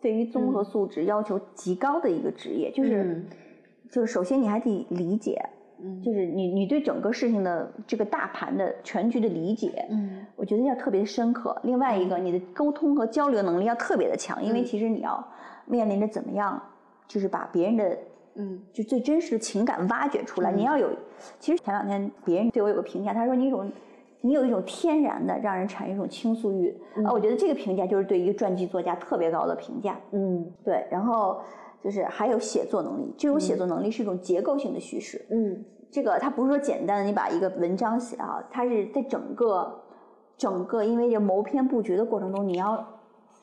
[0.00, 3.26] 对于综合素质要求极高的一个职业，就是、嗯
[3.88, 5.40] 就是首先你还得理解，
[5.82, 11.56] 嗯就是你你对整个事情的这个大盘的全局的理解，嗯我觉得要特别深刻。
[11.64, 15.22] 另外一个，你的沟通和交流能力要特别的强，因为嗯其实你要
[15.66, 16.60] 面临着怎么样，
[17.06, 17.98] 就是把别人的
[18.36, 20.50] 嗯就最真实的情感挖掘出来。
[20.50, 20.88] 你要有，
[21.38, 23.72] 其实前两天别人对我有个评价，他说你有一种，
[24.22, 27.12] 你有一种天然的让人产生一种倾诉欲、啊。
[27.12, 29.98] 我觉得这个评价就是对一个传记作家特别高的评价。
[30.12, 31.40] 嗯对，然后
[31.82, 35.24] 就是还有写作能力，这种写作能力是一种结构性的叙事。
[35.30, 35.64] 嗯。
[35.88, 39.82] 这个它不是说简单的你把一个文章写好，它是在整个
[40.36, 42.84] 整个因为这谋篇布局的过程中，你要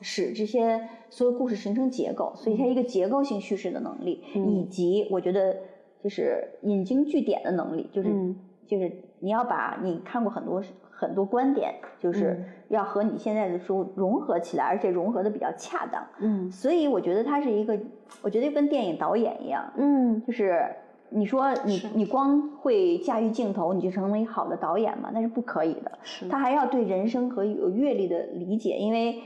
[0.00, 4.52] 使这些所有故事形成结构，所以它一个结构性叙事的能力，嗯。
[4.52, 5.56] 以及我觉得
[6.02, 16.02] 就是引经据典的能力，就是、嗯就是你要把你看过很多很多观点，就是嗯要和你现在的书融合起来，而且融合的比较恰当。
[16.20, 17.78] 嗯所以我觉得他是一个，
[18.22, 20.64] 我觉得跟电影导演一样，嗯就是
[21.10, 25.10] 你说你你光会驾驭镜头，你就成为好的导演嘛？
[25.12, 25.98] 那是不可以的。
[26.02, 29.22] 是他还要对人生和有阅历的理解，因为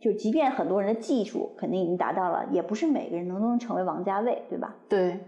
[0.00, 4.74] 就即便很多人的技术肯定已经达到了，也不是每个人能都能成为王家卫，对吧？
[4.88, 5.18] 对，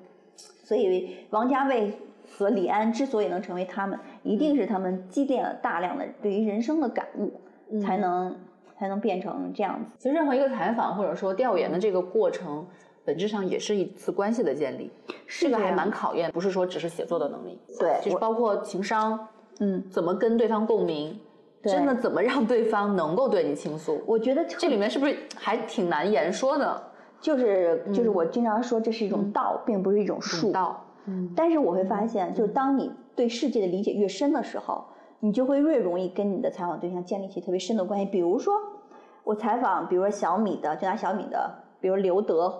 [0.64, 1.92] 所以王家卫
[2.36, 7.40] 和李安之所以能成为他们，一定是他们积淀了大量的对于人生的感悟，
[7.80, 8.36] 才能
[8.78, 9.94] 才能变成这样子。
[9.98, 12.66] 其实任何一个采访或者说调研的这个过程，
[13.04, 14.90] 本质上也是一次关系的建立，
[15.26, 19.28] 这个还蛮考验，不是说只是写作的能力，对就是包括情商，
[19.60, 21.18] 嗯，怎么跟对方共鸣，
[21.62, 26.82] 真的怎么让对方能够对你倾诉，我觉得这里面是不是还挺难言说的？
[27.20, 30.50] 就是就是我经常说这是一种道，并不是一种术。
[30.50, 34.84] 道，嗯，但是我会发现，就是当你对世界的理解越深的时候，
[35.20, 38.06] 你就会越容易跟你的采访对象建立起特别深的关系。
[38.06, 38.54] 比如说，
[39.24, 42.52] 我采访，比如说小米的，就拿小米的，比如刘德，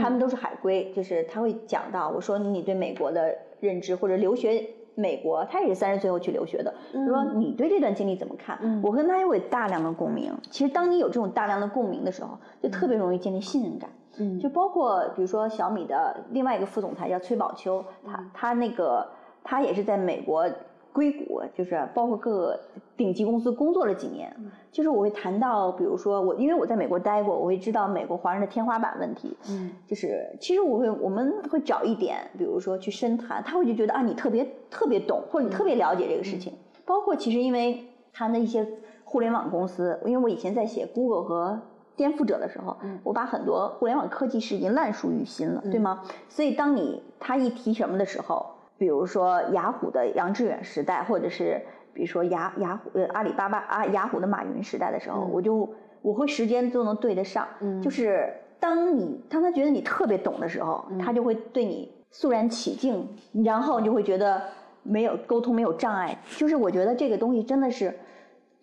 [0.00, 8.58] 他们都是海归，就是他会讲到，我说你对美国的认知或者留学美国，他也是三十岁后去留学的，他说你对这段经历怎么看？
[8.82, 10.32] 我跟他有大量的共鸣。
[10.50, 13.88] 其实当你有这种大量的共鸣的时候，就特别容易建立信任感。
[14.18, 19.06] 嗯就包括比如说小米的另外一个副总裁叫崔宝秋，他他那个
[19.42, 20.48] 他也是在美国
[20.92, 22.60] 硅谷，就是包括各个
[22.96, 24.34] 顶级公司工作了几年。
[24.70, 29.36] 就是我会谈到，比如说我因为我在美国待过，我会知道美国华人的天花板问题。
[29.48, 36.52] 嗯，就是其实我会我们会找一点，比如说去深谈，他会就觉得啊你特别特别懂，或者你特别了解这个事情。
[36.84, 38.66] 包括其实因为他的一些
[39.04, 41.60] 互联网公司，因为我以前在写 Google 和
[41.98, 46.04] 颠覆者的时候，我把很多互联网科技是已经烂熟于心了，对吗？
[46.28, 48.46] 所以当你他一提什么的时候，
[48.78, 51.60] 比如说雅虎的杨致远时代，或者是
[51.92, 55.68] 比如说雅雅虎呃阿里巴巴啊雅虎的马云时代的时候，我就
[56.00, 57.46] 我会时间都能对得上，
[57.82, 63.08] 就是当你当他觉得你特别懂的时候，他就会对你肃然起敬，
[63.44, 64.40] 然后你就会觉得
[64.84, 67.92] 没有沟通没有障碍，就是我觉得这个东西真的是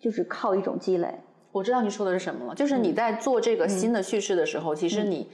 [0.00, 1.14] 就是靠一种积累。
[1.56, 5.26] 我知道你说的是什么了，就是你在做这个新的叙事的时候，其实你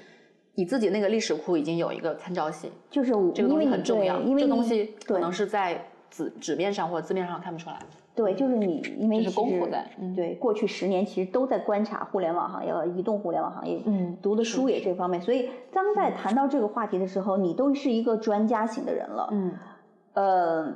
[0.54, 7.78] 你自己那个历史库已经有一个参照系，就是这个东西很重要，因为你这东西可能是在纸纸面上或者字面上看不出来。
[8.14, 19.52] 对，就是你，因为这是功夫在嗯对，过去十年其实都在观察互联网行业和移动互联网行业，嗯读的书也这方面，所以当在谈到这个话题的时候，你都是一个专家型的人了，嗯
[20.12, 20.72] 呃，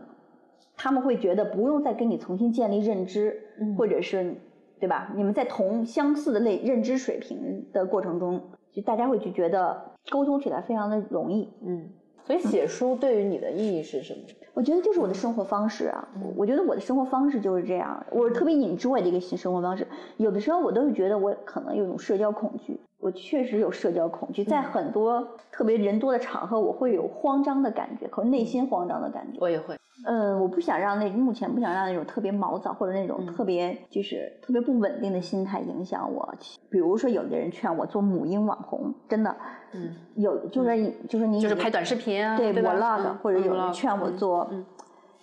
[0.74, 4.34] 他们会觉得不用再跟你重新建立认知，嗯或者是
[4.78, 5.12] 对吧？
[5.16, 8.40] 你们在同相似的类认知水平的过程中，
[8.72, 11.48] 就大家会就觉得沟通起来非常的容易。
[11.64, 11.88] 嗯，
[12.24, 14.20] 所以写书对于你的意义是什么？
[14.54, 19.86] 我觉得就是我的生活方式啊，我我觉得我的生活方式就是这样，我特别 enjoy 的一个新生活方式。
[20.16, 29.38] 有的时候我都会觉得我可能有一种社交恐惧，我确实有社交恐惧，在很多特别人多的场合，我会有慌张的感觉，可能内心慌张的感觉。
[29.40, 29.76] 我也会。
[30.06, 36.34] 嗯，我不想让那目前不想让那种特别毛躁或者那种特别就是特别不稳定的心态影响我。
[36.70, 39.34] 比如说，有的人劝我做母婴网红，真的，
[39.72, 44.64] 嗯，有就是就是你就是拍短视频啊，对 vlog，、嗯或者有嗯人劝我嗯做，嗯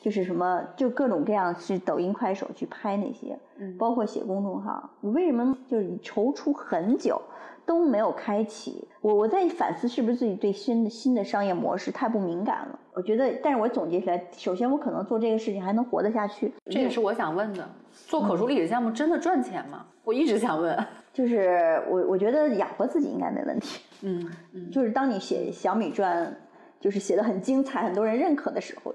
[0.01, 4.89] 就是什么就各种各样去抖音、快手去拍那些，嗯包括写公众号。
[5.01, 7.21] 我为什么就是踌躇很久
[7.65, 8.87] 都没有开启？
[9.01, 12.79] 我我在反思是不是自己对新的新的商业模式太不敏感了？
[12.93, 17.67] 我觉得，但是我总结起来，首先我可能做这个事情还能活得下去，这也是我想问的。
[18.07, 19.85] 做口述历史项目真的赚钱吗？
[20.03, 20.77] 我一直想问。
[21.13, 23.83] 就是我我觉得养活自己应该没问题。
[24.01, 26.35] 嗯嗯，就是当你写小米传，
[26.79, 28.91] 就是写的很精彩，很多人认可的时候，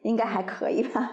[0.00, 1.12] 应该还可以吧。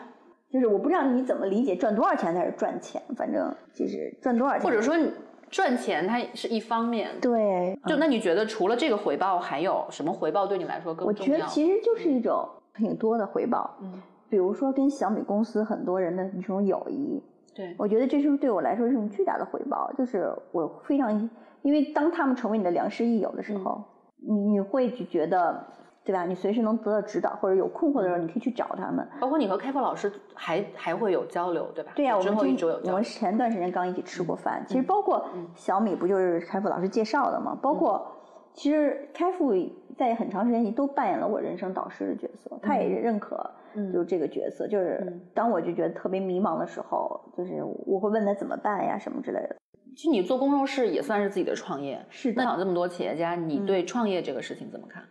[0.50, 5.12] 就是我不知道你怎么理解赚多少钱才是赚钱，反正就是赚多少钱，或者说你
[5.56, 7.12] 赚钱它是一方面。
[7.22, 11.48] 对，就那你觉得除了这个回报，还有什么回报对你来说更重要我觉得？
[11.48, 17.24] 其实就是一种挺多的回报，嗯，比如说跟小米公司很多人的这种友谊，
[17.56, 21.30] 对，我觉得这是对我来说是一种巨大的回报，就是我非常，
[21.62, 23.82] 因为当他们成为你的良师益友的时候，
[24.18, 25.66] 你你会就觉得，
[26.06, 26.24] 对吧？
[26.24, 29.06] 你随时能得到指导，或者有困惑的时候，你可以去找他们。
[29.20, 31.92] 包括你和开复老师还还会有交流，对吧？
[31.96, 33.04] 对呀、我们就一直有我们。
[33.04, 34.64] 前段时间刚一起吃过饭。
[34.68, 37.58] 其实包括小米，不就是开复老师介绍的吗？
[37.60, 38.06] 包括
[38.54, 39.52] 其实开复
[39.98, 44.68] 在很长时间里都扮演了我人生导师的角色，他也认可嗯就是这个角色。
[44.68, 49.56] 就是当我就觉得特别迷茫的时候，就是我会问他怎么办呀，什么之类的。
[49.96, 52.06] 其实你做公众事也算是自己的创业。
[52.10, 55.02] 是的那有这么多企业家，你对创业这个事情怎么看？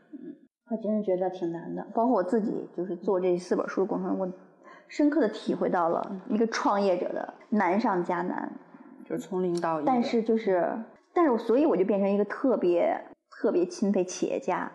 [0.75, 4.33] 我真是觉得挺难的，包括我自己，就是做这四本书的过程中，我
[4.89, 8.51] 深刻的体会到了一个创业者的难上加难。
[9.09, 9.85] 就是从零到一。
[9.85, 10.69] 但是就是，
[11.13, 13.01] 但是我所以我就变成一个特别
[13.31, 14.71] 特别钦佩企业家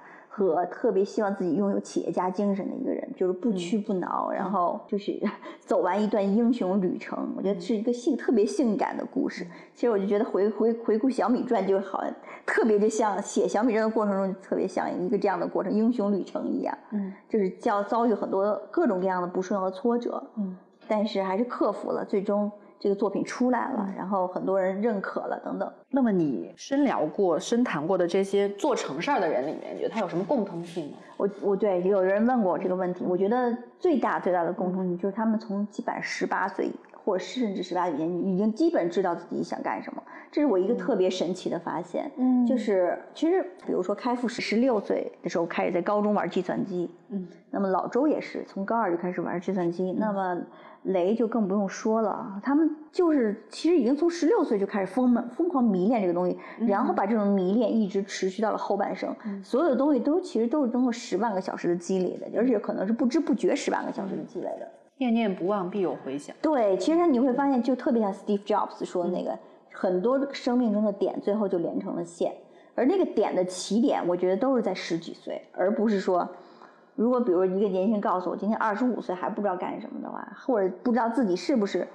[0.47, 5.19] 和特别希望自己拥有企业家精神的一个人，就是不屈不挠，然后就是
[5.59, 7.33] 走完一段英雄旅程。
[7.35, 9.45] 我觉得是一个性特别性感的故事。
[9.73, 12.13] 其实我就觉得回回回顾小米传就好像
[12.45, 16.77] 特别就像写小米传的过程中，特别像一个这样的过程，英雄旅程一样。
[16.91, 20.23] 嗯，就是叫遭遇很多各种各样的不顺和挫折。
[20.37, 20.55] 嗯，
[20.87, 25.71] 但是还是克服了，最终这个作品出来了，然后很多人认可了等等。
[25.89, 30.97] 那么你深聊过、深谈过的这些做成事儿的人里面，你觉得他有什么共通性吗？
[31.17, 36.71] 我我对有人问过我这个问题，我觉得最大最大的共同性就是他们从基本十八岁
[37.09, 42.11] 或者甚至十八岁前已经基本知道自己想干什么，这是我一个特别神奇的发现。
[42.17, 42.45] 嗯。
[42.45, 50.39] 就是其实比如说开复是十六岁的时候开始在高中玩计算机，嗯，那么老周也是从高二就开始玩计算机，那么
[50.83, 64.67] 雷就更不用说了，他们就是其实已经从十六岁就开始疯猛疯狂迷恋这个东西，然后把这种迷恋一直持续到了后半生，所有的东西都其实都是通过十万个小时的积累的，而且可能是不知不觉十万个小时的积累的。
[64.99, 66.35] 念念不忘，必有回响。
[66.41, 69.37] 对，其实你会发现，就特别像 Steve Jobs 说的那个，
[69.71, 72.33] 很多生命中的点最后就连成了线，
[72.75, 76.27] 而那个点的起点，我觉得都是在十几岁，而不是说，
[76.95, 81.87] 如果比如一个年轻人告诉我今天二十五岁还不知道干什么的话，或者不知道自己是不是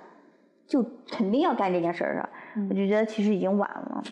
[0.67, 2.29] 就肯定要干这件事儿啊，
[2.71, 4.03] 我就觉得其实已经晚了。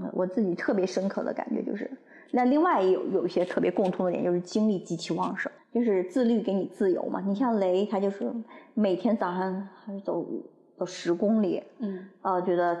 [0.00, 1.88] 我我自己特别深刻的感觉就是，
[2.30, 7.20] 那另外也有有一些特别共通的点，就是精力极其旺盛，就是自律给你自由嘛。
[7.20, 8.30] 你像雷，他就是
[8.74, 10.24] 每天早上还是走
[10.76, 12.78] 走十公里，嗯，啊，觉得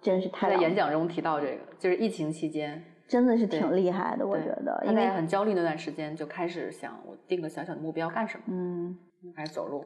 [0.00, 8.98] 真是太在演讲中提到这个，就是疫情期间，真的是挺厉害的，我觉得，他因为在很焦虑那段时间就开始想，我定个小小的目标干什么，嗯，
[9.34, 9.84] 开始走路。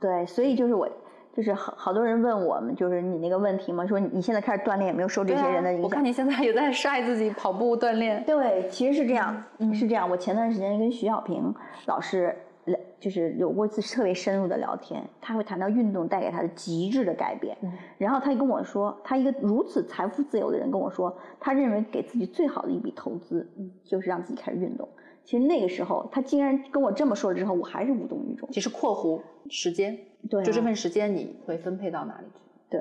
[0.00, 0.88] 对，所以就是我。
[1.34, 5.84] 就是好好多人问我们，就是你那个问题嘛，说你现在开始锻炼有没有受这些人的影响？
[5.84, 8.22] 我看你现在也在晒自己跑步锻炼。
[8.24, 10.08] 对，其实是这样，是这样。
[10.08, 11.54] 我前段时间跟徐小平
[11.86, 17.56] 老师聊，就是有过一次特别深入的聊天，他会谈到运动带给他的极致的改变。
[17.96, 23.48] 然后他就跟我说，他一个如此财富自由的人跟我说，他认为给自己最好的一笔投资，
[23.82, 24.86] 就是让自己开始运动。
[25.24, 28.48] 其实那个时候，他竟然跟我这么说了之后，我还是无动于衷。
[28.50, 29.20] 其实括弧
[29.50, 29.98] 时间，
[30.28, 32.40] 对啊就这份时间你会分配到哪里去？
[32.70, 32.80] 对，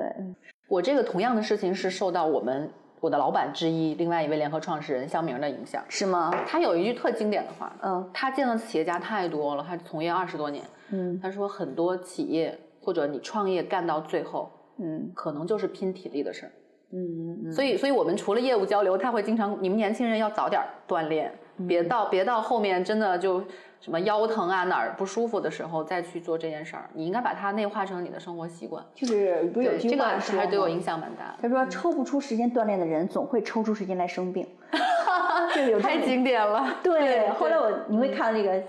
[0.68, 2.70] 我这个同样的事情是受到我们
[3.00, 5.84] 我的老板之一，另外一位联合创始人肖明的影响。
[5.90, 6.32] 是吗？
[6.48, 16.52] 他有一句特经典的话，嗯他见的企业家太多了，他从业二十多年，嗯他说很多企业或者你创业干到最后，嗯可能就是拼体力的事儿。
[16.94, 23.44] 嗯嗯，所以，所以我们除了业务交流，他会经常，你们年轻人要早点锻炼，嗯别到别到后面真的就
[23.80, 26.90] 什么腰疼啊哪儿不舒服的时候再去做这件事儿。
[26.94, 28.84] 你应该把它内化成你的生活习惯。
[28.94, 31.36] 就是不是有对，这个句话说吗还是对我影响蛮大。
[31.42, 34.48] 他说抽不出时间锻炼的人，总会抽出时间来生病。
[35.54, 36.76] 这个有太经典了。
[36.84, 38.62] 对，后来我你会看这个，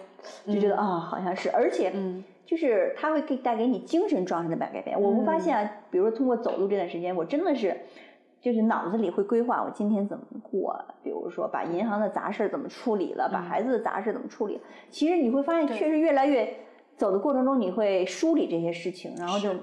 [0.46, 5.00] 就觉得啊、好像是，而且嗯就是它会给带给你精神状态的改变。
[5.00, 7.76] 我会发现啊，比如说通过走路这段时间，我真的是。
[8.42, 14.60] 就是脑子里会规划我今天怎么过，比如说把银行的杂事儿怎么处理了，把孩子的杂事怎么处理。
[14.90, 16.52] 其实你会发现，确实越来越
[16.96, 19.54] 走的过程中，你会梳理这些事情，然后就，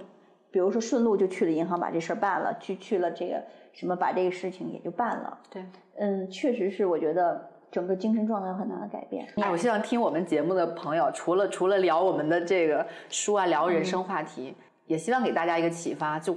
[0.49, 5.37] 比如说顺路就去了银行把这事儿办了，去去了这个什么把这个事情也就办了。
[5.51, 5.61] 对。
[5.97, 9.27] 嗯，确实是，我觉得整个精神状态有很大的改变。
[9.35, 14.55] 哎，我希望听我们节目的朋友，除了除了聊我们的这个书啊，聊人嗯生话题，
[14.85, 16.33] 也希望给大家一个启发，就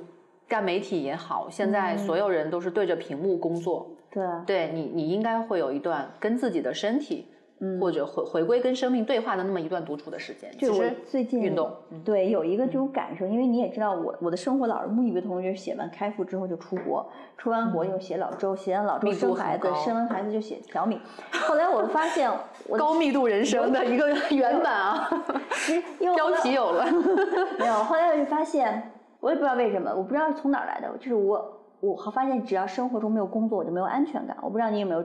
[0.53, 7.27] 干媒体也好，现嗯在所有人都是对着屏幕工作，对，对你，你应该会有一段跟自己的身体，
[7.61, 10.51] 嗯或者回回归跟生命对话的那么一段独处的时间。
[10.59, 11.73] 就我其实最近运动，
[12.05, 21.01] 对有一个这种感受，因为你也知道我我的生活老是木易为同，学写完开复之后就出国，出完国又写老周，写完老周生孩子，生完孩子就写小米。
[21.31, 22.31] 后来我发现
[22.69, 25.09] 我高密度人生的一个原版啊
[26.15, 26.85] 标题有了。
[27.59, 28.92] 没有，后来我就发现，
[29.23, 34.37] 我也不知道为什么，我不知道是从哪儿来的，就是我我发现只要生活中没有工作，我就没有安全感。
[34.43, 35.05] 我不知道你有没有，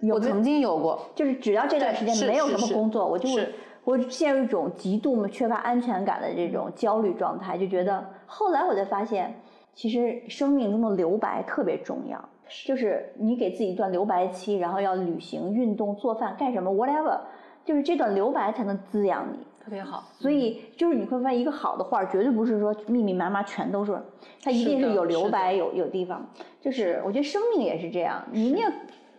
[0.00, 3.48] 有我曾经有过，就是只要这段时间没有什么工作，我就会
[3.84, 9.34] 我陷入一种极度缺乏安全感的这种焦虑状态，就觉得后来我才发现，
[9.72, 12.22] 其实生命中的留白特别重要，
[12.66, 17.18] 就是你给自己一段留白期，然后要旅行、运动、做饭、干什么 whatever，
[17.64, 19.38] 就是这段留白才能滋养你。
[19.64, 20.04] 特别好。
[20.18, 23.98] 所以就是你会发现，一个好的画绝对不是说密密麻麻全都是，
[24.42, 26.28] 它一定是有留白，有有地方。
[26.60, 28.70] 就是我觉得生命也是这样，你一定要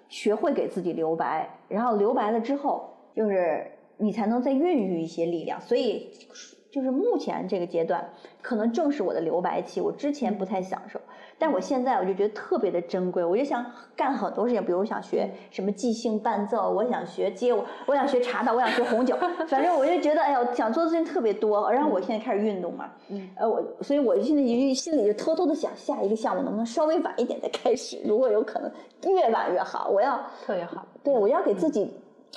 [0.07, 3.65] 学会给自己留白，然后留白了之后，就是
[3.97, 5.59] 你才能再孕育一些力量。
[5.59, 6.11] 所以
[6.71, 8.07] 就是目前这个阶段，
[8.41, 9.81] 可能正是我的留白期。
[9.81, 10.99] 我之前不太享受，
[11.37, 13.23] 但我现在我就觉得特别的珍贵。
[13.23, 13.65] 我就想
[13.95, 19.15] 干很多事情，比如我想学什么即兴伴奏，我想学街舞，我想学茶道，我想学红酒。
[19.47, 21.71] 反正我就觉得，哎呦，想做的事情特别多。
[21.71, 27.99] 然后我现在开始运动嘛，嗯，呃，我所以我现在就心里就偷偷的想，下一个项目能不能稍微晚一点再开始？
[28.05, 28.71] 如果有可能，
[29.13, 29.89] 越晚越好。
[29.89, 31.91] 我要特别好，对我要给自己。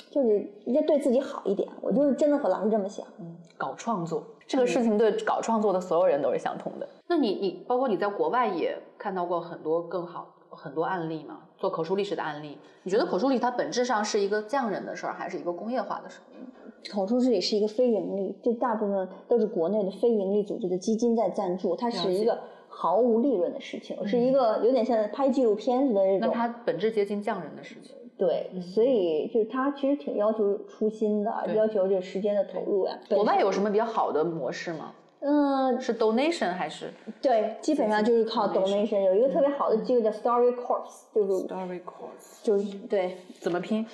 [0.09, 3.05] 就是要对自己好一点，我就是真的和老师这么想。
[3.19, 6.87] 嗯，搞创作这个事情对搞创作的所有人都是相通的。
[7.07, 11.39] 那你你包括你在国外也看到过很多更好很多案例嘛？
[11.57, 16.93] 做口述历史的案例，你觉得口述历史它本质上是一个匠人的事儿，还是一个工业化的事儿？
[16.93, 26.29] 口述历史是一个非盈利，就大部分都是国内的非盈利组织的基金在赞助，它是一个毫无利润的事情，是一个有点像拍纪录片似的那种。
[26.29, 27.93] 那它本质接近匠人的事情。
[28.19, 32.99] 对，所以就是他其实挺要求初心的，要求这时间的投入呀。
[33.07, 34.91] 国外有什么比较好的模式吗？
[35.21, 36.91] 嗯，是 donation 还是？
[37.21, 39.01] 对，基本上就是靠 donation。
[39.05, 40.83] 有一个特别好的机构叫 Story Corps，
[41.15, 43.87] 就是 Story Corps，就是对，怎么拼？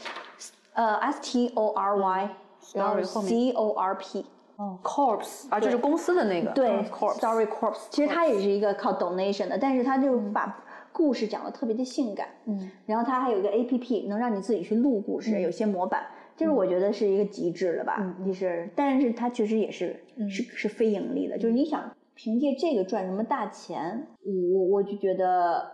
[0.74, 2.30] 呃，S T O R Y，
[2.74, 4.26] 然后 C O R P。
[4.58, 6.50] 哦，Corps 啊，就是公司的那个。
[6.52, 10.64] 对，Story Corps，其实它也是一个靠 donation 的，但是它就把。
[10.98, 25.70] 故事讲的特别的性感，嗯，然后它还有一个 A P P，能让你自己去录故事，有些模板，这个我觉得是一个极致了吧，嗯就是，但是它确实也是是是非盈利的，就是你想凭借这个赚什么大钱，我我就觉得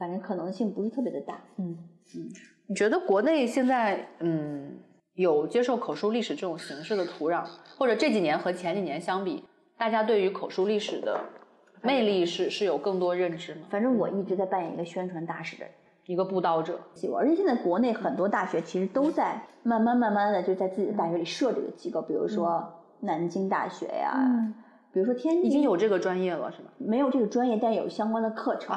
[0.00, 1.78] 反正可能性不是特别的大，嗯。
[2.16, 2.26] 嗯，
[2.66, 4.76] 你觉得国内现在嗯
[5.14, 7.44] 有接受口述历史这种形式的土壤，
[7.78, 9.44] 或者这几年和前几年相比，
[9.78, 11.20] 大家对于口述历史的。
[11.86, 13.60] 魅力是是有更多认知吗？
[13.70, 15.64] 反正我一直在扮演一个宣传大使的
[16.06, 16.78] 一个布道者，
[17.16, 22.62] 而且现在国内很多大学其实都在慢慢慢慢的就在自己的大学里设这个机构，比如说
[23.00, 24.52] 南京大学呀，
[24.92, 26.70] 比如说天津已经有这个专业了是吧？
[26.78, 28.76] 没有这个专业，但有相关的课程，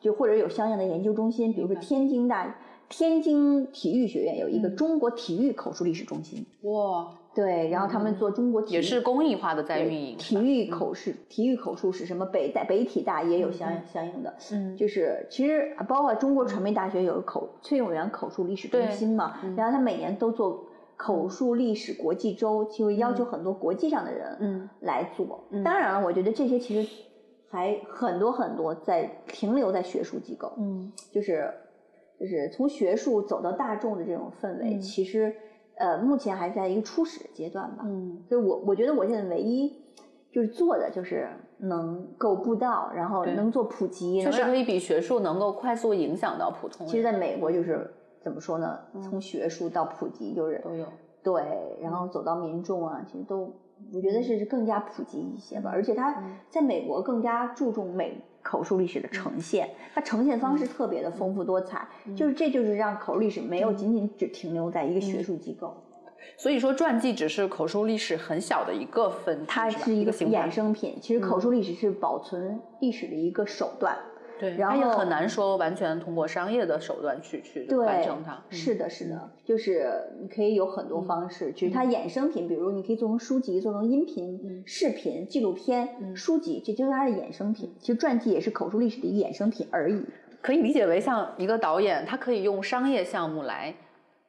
[0.00, 2.56] 就或者有相应的研究中心，比如说天津大
[2.88, 7.08] 天津体育学院有一个中国体育口述历史中心，哇。
[7.36, 20.64] 对，然后他们做中国体育也是公益化的在运营体育口述，体育口述史什么北大北体大也有相相应的，嗯，就是其实包括中国传媒大学有口崔永元口述历史中心嘛，然后他每年都做
[20.96, 24.70] 口述历史国际周，就会要求很多国际上的人嗯。
[24.80, 25.44] 来做。
[25.62, 26.90] 当然了，我觉得这些其实
[27.50, 31.52] 还很多很多在停留在学术机构，嗯，就是
[32.18, 35.36] 就是从学术走到大众的这种氛围，其实。
[35.76, 37.84] 呃，目前还在一个初始阶段吧。
[37.86, 39.72] 嗯，所以我我觉得我现在唯一
[40.32, 46.88] 就是做的就是能够布道，然后能做普及，确实可以比学术能够快速影响到普通人。
[46.88, 48.78] 其实，在美国就是怎么说呢？
[49.02, 50.86] 从学术到普及就是都有。
[51.22, 53.52] 对，然后走到民众啊，其实都
[53.92, 55.70] 我觉得是更加普及一些吧。
[55.72, 61.88] 而且它在美国更加注重美口述历史的呈现，它呈现方式特别的丰富多彩。
[62.14, 65.74] 就是这就是让口述历史没有仅仅只停留在一个学术机构。
[66.36, 70.98] 所以说，传记只是口述历史很小的一个分，它是一个衍生品。
[71.00, 73.96] 其实，口述历史是保存历史的一个手段。
[74.38, 78.42] 对，然后也很难说完全通过商业的手段去去完成它。
[78.50, 81.52] 是的，是的，就是你可以有很多方式。
[81.52, 87.74] 其实它衍生品，比如你可以做成书籍，做成音频、视频、纪录片、书籍，这就是它的衍生品。
[87.80, 90.04] 其实传记也是口述历史的一个衍生品而已。
[90.42, 93.74] 可以理解为像一个导演，他可以用商业项目来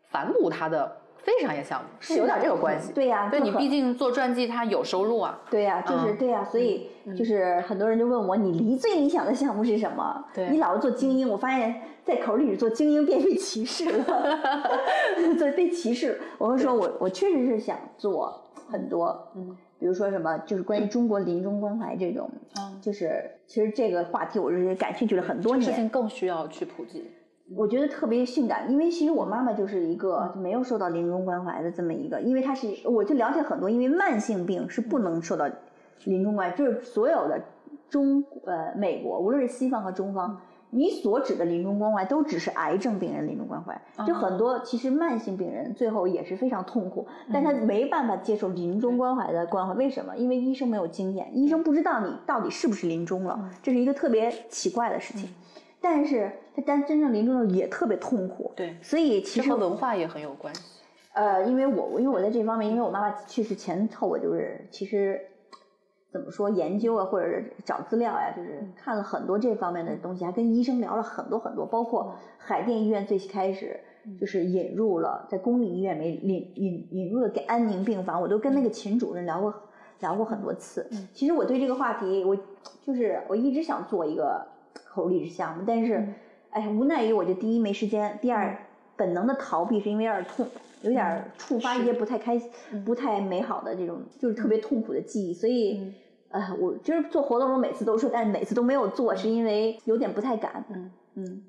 [0.10, 0.98] 反哺他的。
[1.28, 5.38] 非商业项目是有点这个关系，对呀，对你毕竟做传记，它有收入啊。
[5.52, 10.24] 对呀，就是对呀，所以就是很多人就问我，你离最理想的项目是什么？
[10.34, 14.06] 对，你老是做精英，我发现在口里做精英变被歧视了，
[15.38, 16.18] 对，被歧视。
[16.38, 27.12] 我会说我我确实是想做很多，嗯，比如说什么，就是关于中国临终关怀这种，嗯，就是其实这个话题我是感兴趣了很多年，事情更需要去普及。
[27.56, 35.50] 我觉得特别性感，因为其实我妈妈就是一个没有受到临终关怀的这么一个，因为她是，我就了解很多，因为慢性病是不能受到
[36.04, 37.42] 临终关怀，就是所有的
[37.90, 40.42] 中呃美国，无论是西方和中方，
[40.72, 50.18] 你所指的临终关怀都只是癌症病人临终关怀，就很多其实慢性病人最后也是非常痛苦，但他没办法接受临终关怀的关怀，为什么？
[50.18, 55.30] 因为医生没有经验，医生不知道你到底是不是临终了，这是一个特别奇怪的事情。
[55.82, 60.62] 但是他但真正临终的也特别痛苦，对，所以其实文化也很有关系。
[61.14, 65.20] 呃，因为我因为我在这方面，因为我妈妈去世前后，我就是其实
[66.12, 73.80] 怎么说研究啊，或者是找资料呀，就是看了很多这方面的东西，还跟医生聊了很多很多，包括海淀医院最开始
[74.20, 79.54] 就是引入了在公立医院没引引引入了给安宁病房，我都跟那个秦主任聊过
[80.00, 80.88] 聊过很多次。
[81.14, 82.38] 其实我对这个话题，我
[82.86, 84.48] 就是我一直想做一个
[84.86, 86.08] 口述历史项目，但是，
[86.52, 88.58] 哎，无奈于我就第一没时间，第二
[88.96, 90.48] 本能的逃避，是因为有点痛，
[90.82, 92.50] 有点触发一些不太开心、
[92.86, 95.94] 不太美好的这种，就是特别痛苦的记忆，所以。
[96.30, 100.62] 呃，我就是做活动，我每次都说，但每次都没有做，是因为有点不太敢。
[100.70, 101.44] 嗯嗯，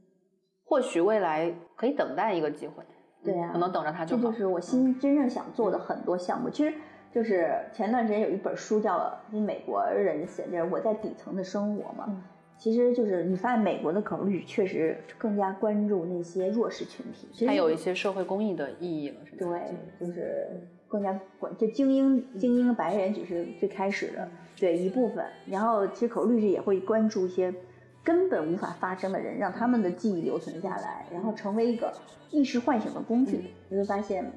[0.64, 2.84] 或许未来可以等待一个机会。
[3.24, 4.22] 对呀，可能等着他就好。
[4.22, 6.48] 这就是我心真正想做的很多项目。
[6.48, 6.72] 其实，
[7.12, 12.04] 就是前段时间有一本书叫《美国人写的我在底层的生活》嘛。
[12.06, 12.22] 嗯。
[12.59, 19.61] 其实就是你发现美国的口历史确实更加关注那些弱势群体，其实它有一些社会公益的意义了，是对，
[20.00, 20.48] 就是
[20.88, 24.28] 更加关，就精英精英白人只是最开始的。
[24.61, 27.54] 对一部分，然后其实口述历史也会关注一些
[28.02, 31.94] 根本无法发声的人，让他们的记忆留存下来，然后成为一个
[32.32, 33.40] 意识唤醒的工具。
[33.68, 34.32] 你会发现，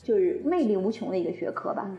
[0.00, 1.90] 就是魅力无穷的一个学科吧。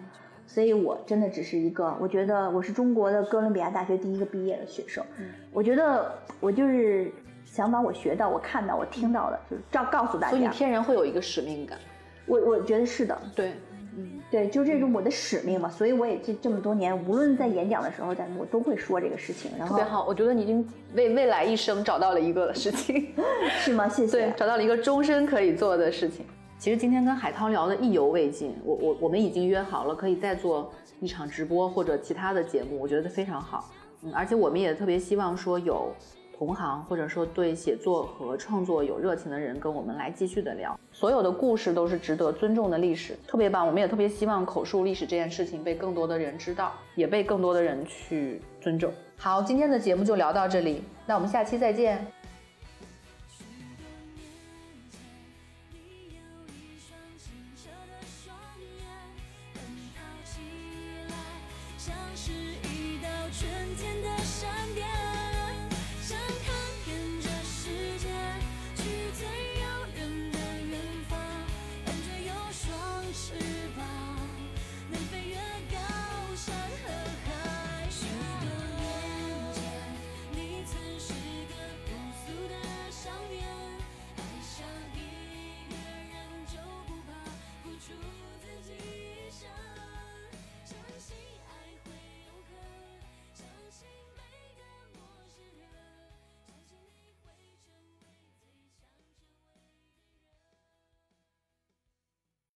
[0.48, 5.04] 所以我真的只是一个，我觉得我是中国的哥伦比亚大学第一个毕业的学生。
[5.52, 7.12] 我觉得我就是
[7.44, 10.30] 想把我学到、我看到、我听到的，就是照告诉大家。
[10.30, 11.78] 所以你天然会有一个使命感。
[12.26, 13.52] 我我觉得是的，对。
[13.98, 19.50] 嗯，对，就这种我的使命嘛，所以我也这这么多年，无论在演讲的时候，在我都会说这个事情。
[19.58, 23.08] 然后特别好，我觉得你已经为未来一生找到了一个事情，
[23.62, 23.88] 是吗？
[23.88, 24.12] 谢谢。
[24.12, 26.26] 对，找到了一个终身可以做的事情。
[26.66, 33.70] 其实今天跟海涛聊的意犹未尽，我我我们已经约好了，可以再做一场直播或者其他的节目，我觉得非常好。
[34.02, 35.94] 嗯，而且我们也特别希望说有。
[36.36, 40.78] 同行或者说对写作和创作有热情的人，跟我们来继续的聊。
[40.92, 43.66] 所有的故事都是值得尊重的历史，特别棒。
[43.66, 48.92] 我们也特别希望口述历史这件事情被更多的人知道，也被更多的人去尊重。
[49.18, 52.06] 好，今天的节目就聊到这里，那我们下期再见。